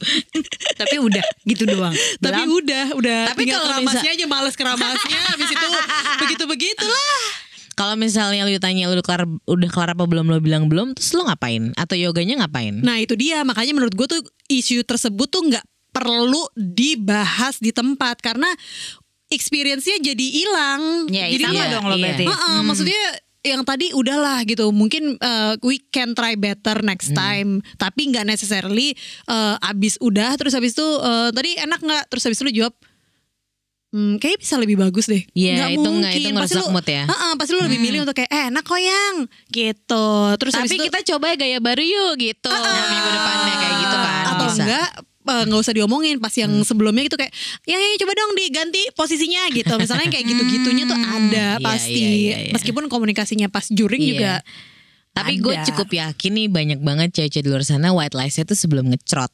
Tapi 0.81 0.97
udah 0.99 1.25
gitu 1.47 1.65
doang. 1.69 1.95
Tapi 2.19 2.43
udah, 2.49 2.85
udah 2.99 3.21
Tapi 3.35 3.43
kalau 3.47 3.67
keramasnya 3.71 4.11
aja 4.15 4.27
males 4.27 4.55
keramasnya 4.59 5.19
habis 5.31 5.51
itu 5.51 5.69
begitu-begitulah. 6.23 7.21
Kalau 7.75 7.99
misalnya 7.99 8.47
lu 8.47 8.55
ditanya 8.55 8.87
lu 8.87 8.95
udah 8.95 9.07
kelar, 9.07 9.23
udah 9.27 9.71
kelar 9.71 9.91
apa 9.99 10.07
belum 10.07 10.31
lo 10.31 10.39
bilang 10.39 10.71
belum, 10.71 10.95
terus 10.95 11.11
lu 11.11 11.27
ngapain? 11.27 11.75
Atau 11.75 11.99
yoganya 11.99 12.47
ngapain? 12.47 12.79
Nah 12.79 13.03
itu 13.03 13.19
dia 13.19 13.43
makanya 13.43 13.75
menurut 13.75 13.95
gue 13.99 14.07
tuh 14.07 14.23
isu 14.47 14.87
tersebut 14.87 15.27
tuh 15.27 15.43
nggak 15.51 15.67
perlu 15.91 16.43
dibahas 16.55 17.59
di 17.59 17.75
tempat 17.75 18.23
karena 18.23 18.47
experience-nya 19.31 19.99
jadi 19.99 20.27
hilang. 20.31 21.11
Ya, 21.11 21.27
jadi 21.27 21.51
sama 21.51 21.55
iya, 21.59 21.67
dong 21.75 21.85
lo 21.91 21.97
iya. 21.99 22.03
berarti. 22.07 22.25
Heeh, 22.31 22.59
maksudnya 22.63 23.03
yang 23.45 23.61
tadi 23.61 23.93
udahlah 23.93 24.41
gitu 24.43 24.73
mungkin 24.73 25.15
uh, 25.17 25.53
we 25.61 25.77
can 25.87 26.11
try 26.11 26.33
better 26.35 26.81
next 26.81 27.13
time 27.13 27.61
tapi 27.77 28.09
nggak 28.09 28.25
necessarily 28.25 28.97
uh, 29.27 29.61
abis 29.63 30.01
udah 30.01 30.33
terus 30.35 30.53
abis 30.53 30.73
itu 30.73 30.89
uh, 30.97 31.29
tadi 31.29 31.53
enak 31.55 31.77
nggak 31.79 32.05
terus 32.09 32.25
abis 32.25 32.41
itu 32.41 32.47
lu 32.47 32.55
jawab 32.57 32.75
Hmm, 33.95 34.19
kayaknya 34.19 34.43
bisa 34.43 34.55
lebih 34.59 34.75
bagus 34.75 35.07
deh. 35.07 35.23
Iya, 35.31 35.71
itu 35.71 35.79
nggak- 35.79 35.87
mungkin. 35.87 36.19
itu 36.27 36.35
Pasti 36.35 36.59
lu- 36.59 36.75
mood 36.75 36.83
ya. 36.83 37.07
Heeh, 37.07 37.33
pasti 37.39 37.53
lu 37.55 37.63
lebih 37.63 37.79
milih 37.79 38.03
untuk 38.03 38.19
kayak 38.19 38.27
eh, 38.27 38.45
enak 38.51 38.67
kok 38.67 38.83
yang 38.83 39.15
gitu. 39.47 40.07
Terus 40.35 40.53
habis 40.53 40.67
Tapi 40.67 40.75
itu- 40.75 40.87
kita 40.91 41.01
coba 41.15 41.27
gaya 41.39 41.63
baru 41.63 41.79
yuk 41.79 42.13
gitu. 42.19 42.51
minggu 42.51 43.09
depannya 43.09 43.55
kayak 43.55 43.77
gitu 43.79 43.97
kan. 43.97 44.23
atau 44.27 44.47
bisa. 44.51 44.63
enggak 44.67 44.89
eh, 45.25 45.43
nggak 45.45 45.61
usah 45.61 45.73
diomongin 45.73 46.17
pas 46.17 46.33
yang 46.33 46.53
sebelumnya 46.61 47.05
gitu 47.05 47.17
kayak 47.17 47.33
ya, 47.65 47.75
ya 47.75 47.97
coba 47.99 48.13
dong 48.13 48.33
diganti 48.35 48.83
posisinya 48.93 49.49
gitu. 49.51 49.73
Misalnya 49.75 50.09
kayak 50.09 50.25
gitu-gitunya 50.25 50.85
tuh 50.85 50.97
ada 50.97 51.47
Iya, 51.57 51.61
pasti. 51.61 51.95
iya, 51.95 52.11
iya, 52.11 52.37
iya. 52.45 52.53
meskipun 52.53 52.87
komunikasinya 52.87 53.49
pas 53.49 53.67
juring 53.67 54.01
Iya. 54.01 54.11
juga 54.11 54.33
Tapi 55.13 55.39
gue 55.39 55.55
cukup 55.65 55.89
yakin 55.89 56.33
nih 56.35 56.49
banyak 56.49 56.79
banget 56.79 57.09
cewek-cewek 57.15 57.45
di 57.45 57.49
luar 57.49 57.63
sana 57.63 57.91
white 57.91 58.13
lies 58.13 58.35
itu 58.35 58.51
sebelum 58.53 58.91
ngecrot. 58.91 59.31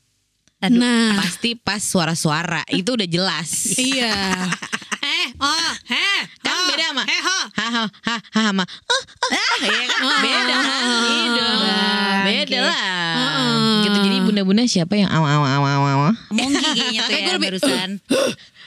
nah. 0.62 1.16
Pasti 1.16 1.56
pas 1.56 1.80
suara-suara 1.80 2.68
itu 2.68 2.92
udah 2.92 3.08
jelas. 3.08 3.48
iya 3.80 4.44
eh 5.20 5.28
oh. 5.38 5.72
Heh 5.86 6.20
Kan 6.40 6.54
oh, 6.54 6.64
beda 6.68 6.84
sama 6.88 7.02
heh 7.04 7.20
oh. 7.20 7.44
haha 7.52 7.84
ha 7.84 7.88
ha 8.08 8.16
ha 8.16 8.40
sama 8.48 8.64
ah, 8.64 9.02
ah, 9.30 9.56
ya 9.60 9.84
kan? 9.86 10.00
beda 10.24 10.54
kan 10.56 10.80
dong. 10.80 12.24
beda 12.24 12.58
lah. 12.60 12.76
Gitu 13.80 13.96
jadi 14.00 14.16
bunda-bunda 14.24 14.62
siapa 14.64 14.94
yang 14.96 15.10
awa 15.10 15.28
awa 15.28 15.48
awa 15.56 15.68
awa 15.76 15.88
awa 15.96 16.10
Mongki 16.32 16.68
kayaknya 16.72 17.00
tuh 17.04 17.12
Eh, 17.16 17.20
ya 17.20 17.26
gue 17.26 17.34
lebih- 17.36 17.52
barusan. 17.60 17.90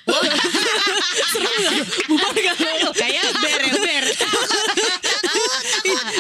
kayak 2.94 3.24
ber 3.40 3.64
ber 3.80 4.06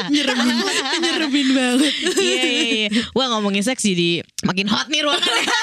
nyeremin, 0.10 0.58
nyeremin 1.04 1.48
banget. 1.52 1.94
iya 2.20 2.44
iya 2.44 2.88
iya 2.88 2.90
wah 3.12 3.23
ngomongin 3.34 3.66
seks 3.66 3.82
jadi 3.82 4.22
makin 4.46 4.70
hot 4.70 4.88
nih 4.88 5.02
ruangannya 5.02 5.46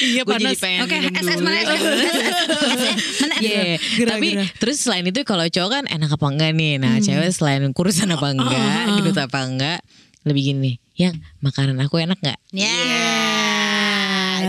Iya 0.00 0.22
Gue 0.24 0.38
jadi 0.40 0.56
panas. 0.56 0.60
pengen 0.64 0.80
Oke, 0.86 0.96
SS 1.12 1.38
mana 1.44 1.56
SS? 1.60 1.82
Mana 3.20 3.34
SS? 3.36 3.44
Iya, 3.44 3.76
tapi 4.08 4.28
terus 4.56 4.80
selain 4.80 5.04
itu 5.04 5.20
kalau 5.28 5.44
cowok 5.44 5.68
kan 5.68 5.84
enak 5.92 6.16
apa 6.16 6.26
enggak 6.30 6.50
nih? 6.56 6.80
Nah, 6.80 6.96
cewek 7.04 7.28
selain 7.28 7.68
kurusan 7.76 8.08
apa 8.08 8.32
enggak, 8.32 8.96
gendut 8.96 9.18
apa 9.20 9.38
enggak, 9.44 9.78
lebih 10.24 10.54
gini, 10.54 10.72
yang 10.96 11.20
makanan 11.44 11.76
aku 11.84 12.00
enak 12.00 12.16
nggak? 12.16 12.38
Ya. 12.54 12.80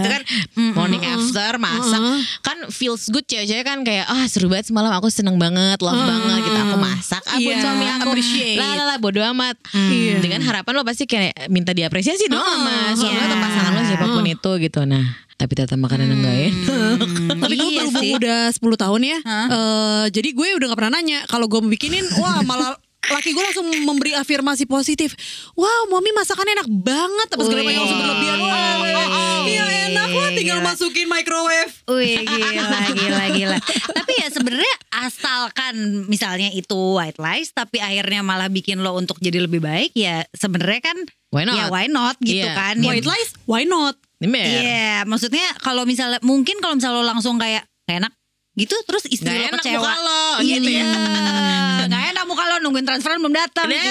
Itu 0.02 0.10
kan. 0.10 0.22
Morning 0.74 1.04
after 1.04 1.52
masak. 1.56 2.02
Kan 2.42 2.58
feels 2.70 3.06
good 3.08 3.24
cewek-cewek 3.24 3.62
kan 3.62 3.82
kayak 3.82 4.06
ah 4.06 4.26
seru 4.26 4.48
banget 4.48 4.68
semalam 4.68 4.92
aku 4.92 5.08
seneng 5.08 5.38
banget 5.38 5.78
love 5.78 5.96
banget 5.96 6.40
gitu. 6.42 6.60
Aku 6.60 6.78
masak 6.78 7.24
ah 7.24 7.38
buat 7.38 7.46
Iya, 7.48 7.62
suami 7.62 7.86
aku 7.88 8.10
appreciate. 8.10 8.58
lah 8.58 8.72
lah 8.74 8.86
lah 8.86 8.98
bodo 8.98 9.22
amat. 9.22 9.56
Iya. 9.72 10.18
dengan 10.20 10.42
harapan 10.42 10.72
lo 10.74 10.84
pasti 10.84 11.06
kayak 11.06 11.48
minta 11.48 11.72
diapresiasi 11.72 12.26
dong 12.26 12.40
sama 12.40 12.94
suami 12.94 13.14
lo 13.14 13.24
atau 13.24 13.32
Iya. 13.32 13.40
pasangan 13.40 13.72
lo 13.72 13.82
siapa 13.84 14.06
pun 14.08 14.26
itu 14.26 14.52
gitu. 14.60 14.82
Nah 14.84 15.06
tapi 15.34 15.52
ternyata 15.54 15.74
makanan 15.76 16.08
enggak 16.12 16.36
ya. 16.38 16.50
Tapi 17.34 17.54
gue 17.56 17.68
Iya 17.68 17.82
berhubung 17.84 18.10
udah 18.16 18.40
10 18.52 18.62
tahun 18.78 19.02
ya. 19.04 19.18
Hah? 19.24 19.48
eh, 19.48 20.06
Jadi 20.12 20.30
gue 20.32 20.48
udah 20.54 20.68
gak 20.70 20.80
pernah 20.80 20.94
nanya. 20.94 21.20
Kalau 21.26 21.46
gue 21.46 21.58
mau 21.58 21.66
bikinin 21.68 22.06
Wah 22.14 22.42
malah 22.42 22.78
laki 23.04 23.30
gue 23.30 23.44
langsung 23.44 23.66
memberi 23.66 24.14
afirmasi 24.14 24.64
positif 24.64 25.18
Wow 25.52 25.90
mami 25.90 26.12
masakannya 26.12 26.54
enak 26.56 26.70
banget 26.72 27.28
Apa 27.30 27.42
segala 27.42 27.62
macam 27.62 27.82
langsung 27.82 28.00
berlebihan 28.00 28.38
Wah 28.38 28.78
iya 29.44 29.66
enak 29.88 30.10
lah 30.12 30.30
tinggal 30.32 30.60
Gila. 30.60 30.68
masukin 30.68 31.08
microwave 31.08 31.74
Wih 31.88 32.22
gila 32.22 32.80
gila 32.94 33.26
gila. 33.32 33.58
Tapi 33.92 34.12
ya 34.16 34.28
sebenarnya 34.30 34.76
asalkan 34.96 35.74
misalnya 36.06 36.50
itu 36.50 36.78
white 36.94 37.18
lies 37.18 37.50
tapi 37.50 37.78
akhirnya 37.78 38.22
malah 38.22 38.48
bikin 38.48 38.80
lo 38.80 38.94
untuk 38.94 39.18
jadi 39.18 39.42
lebih 39.42 39.60
baik 39.60 39.92
ya 39.94 40.22
sebenarnya 40.32 40.82
kan 40.84 40.98
Why 41.30 41.44
not? 41.44 41.56
ya 41.56 41.66
why 41.68 41.86
not 41.88 42.16
gitu 42.20 42.44
Iya. 42.44 42.54
kan. 42.54 42.76
White 42.80 43.08
lies 43.08 43.30
why 43.44 43.64
not 43.64 43.98
Iya, 44.22 45.02
maksudnya 45.04 45.42
kalau 45.58 45.82
misalnya 45.82 46.22
mungkin 46.22 46.62
kalau 46.62 46.78
misalnya 46.78 46.96
lo 46.96 47.08
langsung 47.08 47.36
kayak 47.36 47.66
"Gak 47.84 47.98
enak 48.00 48.14
gitu 48.54 48.78
terus 48.84 49.08
istri 49.08 49.26
Nggak 49.28 49.40
lo 49.40 49.48
enak 49.50 49.60
kecewa. 49.60 49.80
muka 49.82 49.96
lo, 49.98 50.24
Iya, 50.38 50.54
gitu 50.54 50.70
ya. 50.70 50.86
Gak 51.90 52.01
enak 52.21 52.29
muka 52.29 52.45
lo 52.45 52.55
nungguin 52.62 52.86
transferan 52.86 53.17
belum 53.17 53.34
datang. 53.34 53.65
Nah, 53.65 53.81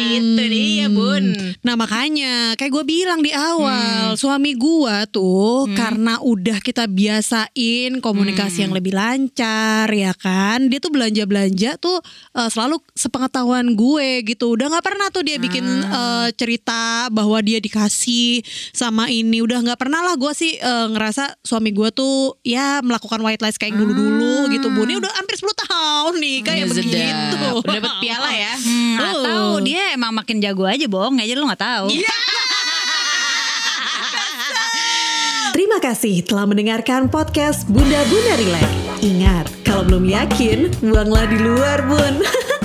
Iya. 0.00 0.24
itu 0.24 0.42
dia 0.48 0.86
bun. 0.88 1.36
Nah 1.60 1.76
makanya 1.76 2.56
kayak 2.56 2.72
gue 2.72 2.84
bilang 2.88 3.20
di 3.20 3.28
awal 3.30 4.16
suami 4.16 4.56
gue 4.56 4.96
tuh 5.12 5.68
karena 5.76 6.16
udah 6.18 6.58
kita 6.58 6.88
biasain 6.88 8.00
komunikasi 8.00 8.64
yang 8.64 8.72
lebih 8.72 8.96
lancar 8.96 9.84
ya 9.86 10.16
kan? 10.16 10.72
Dia 10.72 10.80
tuh 10.80 10.88
belanja 10.88 11.28
belanja 11.28 11.76
tuh 11.76 12.00
eh, 12.32 12.48
selalu 12.48 12.80
sepengetahuan 12.96 13.76
gue 13.76 14.24
gitu. 14.24 14.56
Udah 14.56 14.72
nggak 14.72 14.86
pernah 14.88 15.12
tuh 15.12 15.20
dia 15.20 15.36
bikin 15.36 15.62
eh, 15.84 16.28
cerita 16.32 17.12
bahwa 17.12 17.36
dia 17.44 17.60
dikasih 17.60 18.40
sama 18.72 19.12
ini. 19.12 19.44
Udah 19.44 19.60
nggak 19.60 19.76
pernah 19.78 20.00
lah 20.00 20.16
gue 20.16 20.32
sih 20.32 20.56
eh, 20.56 20.86
ngerasa 20.88 21.36
suami 21.44 21.76
gue 21.76 21.92
tuh 21.92 22.40
ya 22.40 22.80
melakukan 22.80 23.20
white 23.20 23.44
lies 23.44 23.60
kayak 23.60 23.76
dulu 23.76 23.92
dulu 23.92 24.48
gitu 24.48 24.72
bu 24.72 24.88
ini 24.88 24.96
udah 24.96 25.12
hampir 25.20 25.36
10 25.36 25.52
tahun 25.68 26.14
nih 26.16 26.38
kayak 26.40 26.58
Ya, 26.60 26.66
sedap. 27.10 27.54
Udah 27.58 27.74
dapat 27.76 27.94
piala 27.98 28.30
ya. 28.30 28.54
Hmm, 28.56 28.96
Oh. 29.00 29.06
atau 29.10 29.42
dia 29.60 29.92
emang 29.92 30.12
makin 30.12 30.38
jago 30.38 30.64
aja 30.64 30.84
bohong 30.84 31.18
aja 31.18 31.34
lo 31.34 31.48
gak 31.48 31.58
tahu. 31.58 31.86
Terima 35.50 35.76
kasih 35.76 36.22
telah 36.22 36.46
mendengarkan 36.46 37.10
podcast 37.10 37.66
Bunda 37.66 38.00
Bunda 38.06 38.34
Relax. 38.38 38.68
Ingat, 39.00 39.46
kalau 39.60 39.82
belum 39.82 40.06
yakin, 40.06 40.70
buanglah 40.80 41.26
di 41.26 41.36
luar, 41.36 41.78
Bun. 41.84 42.22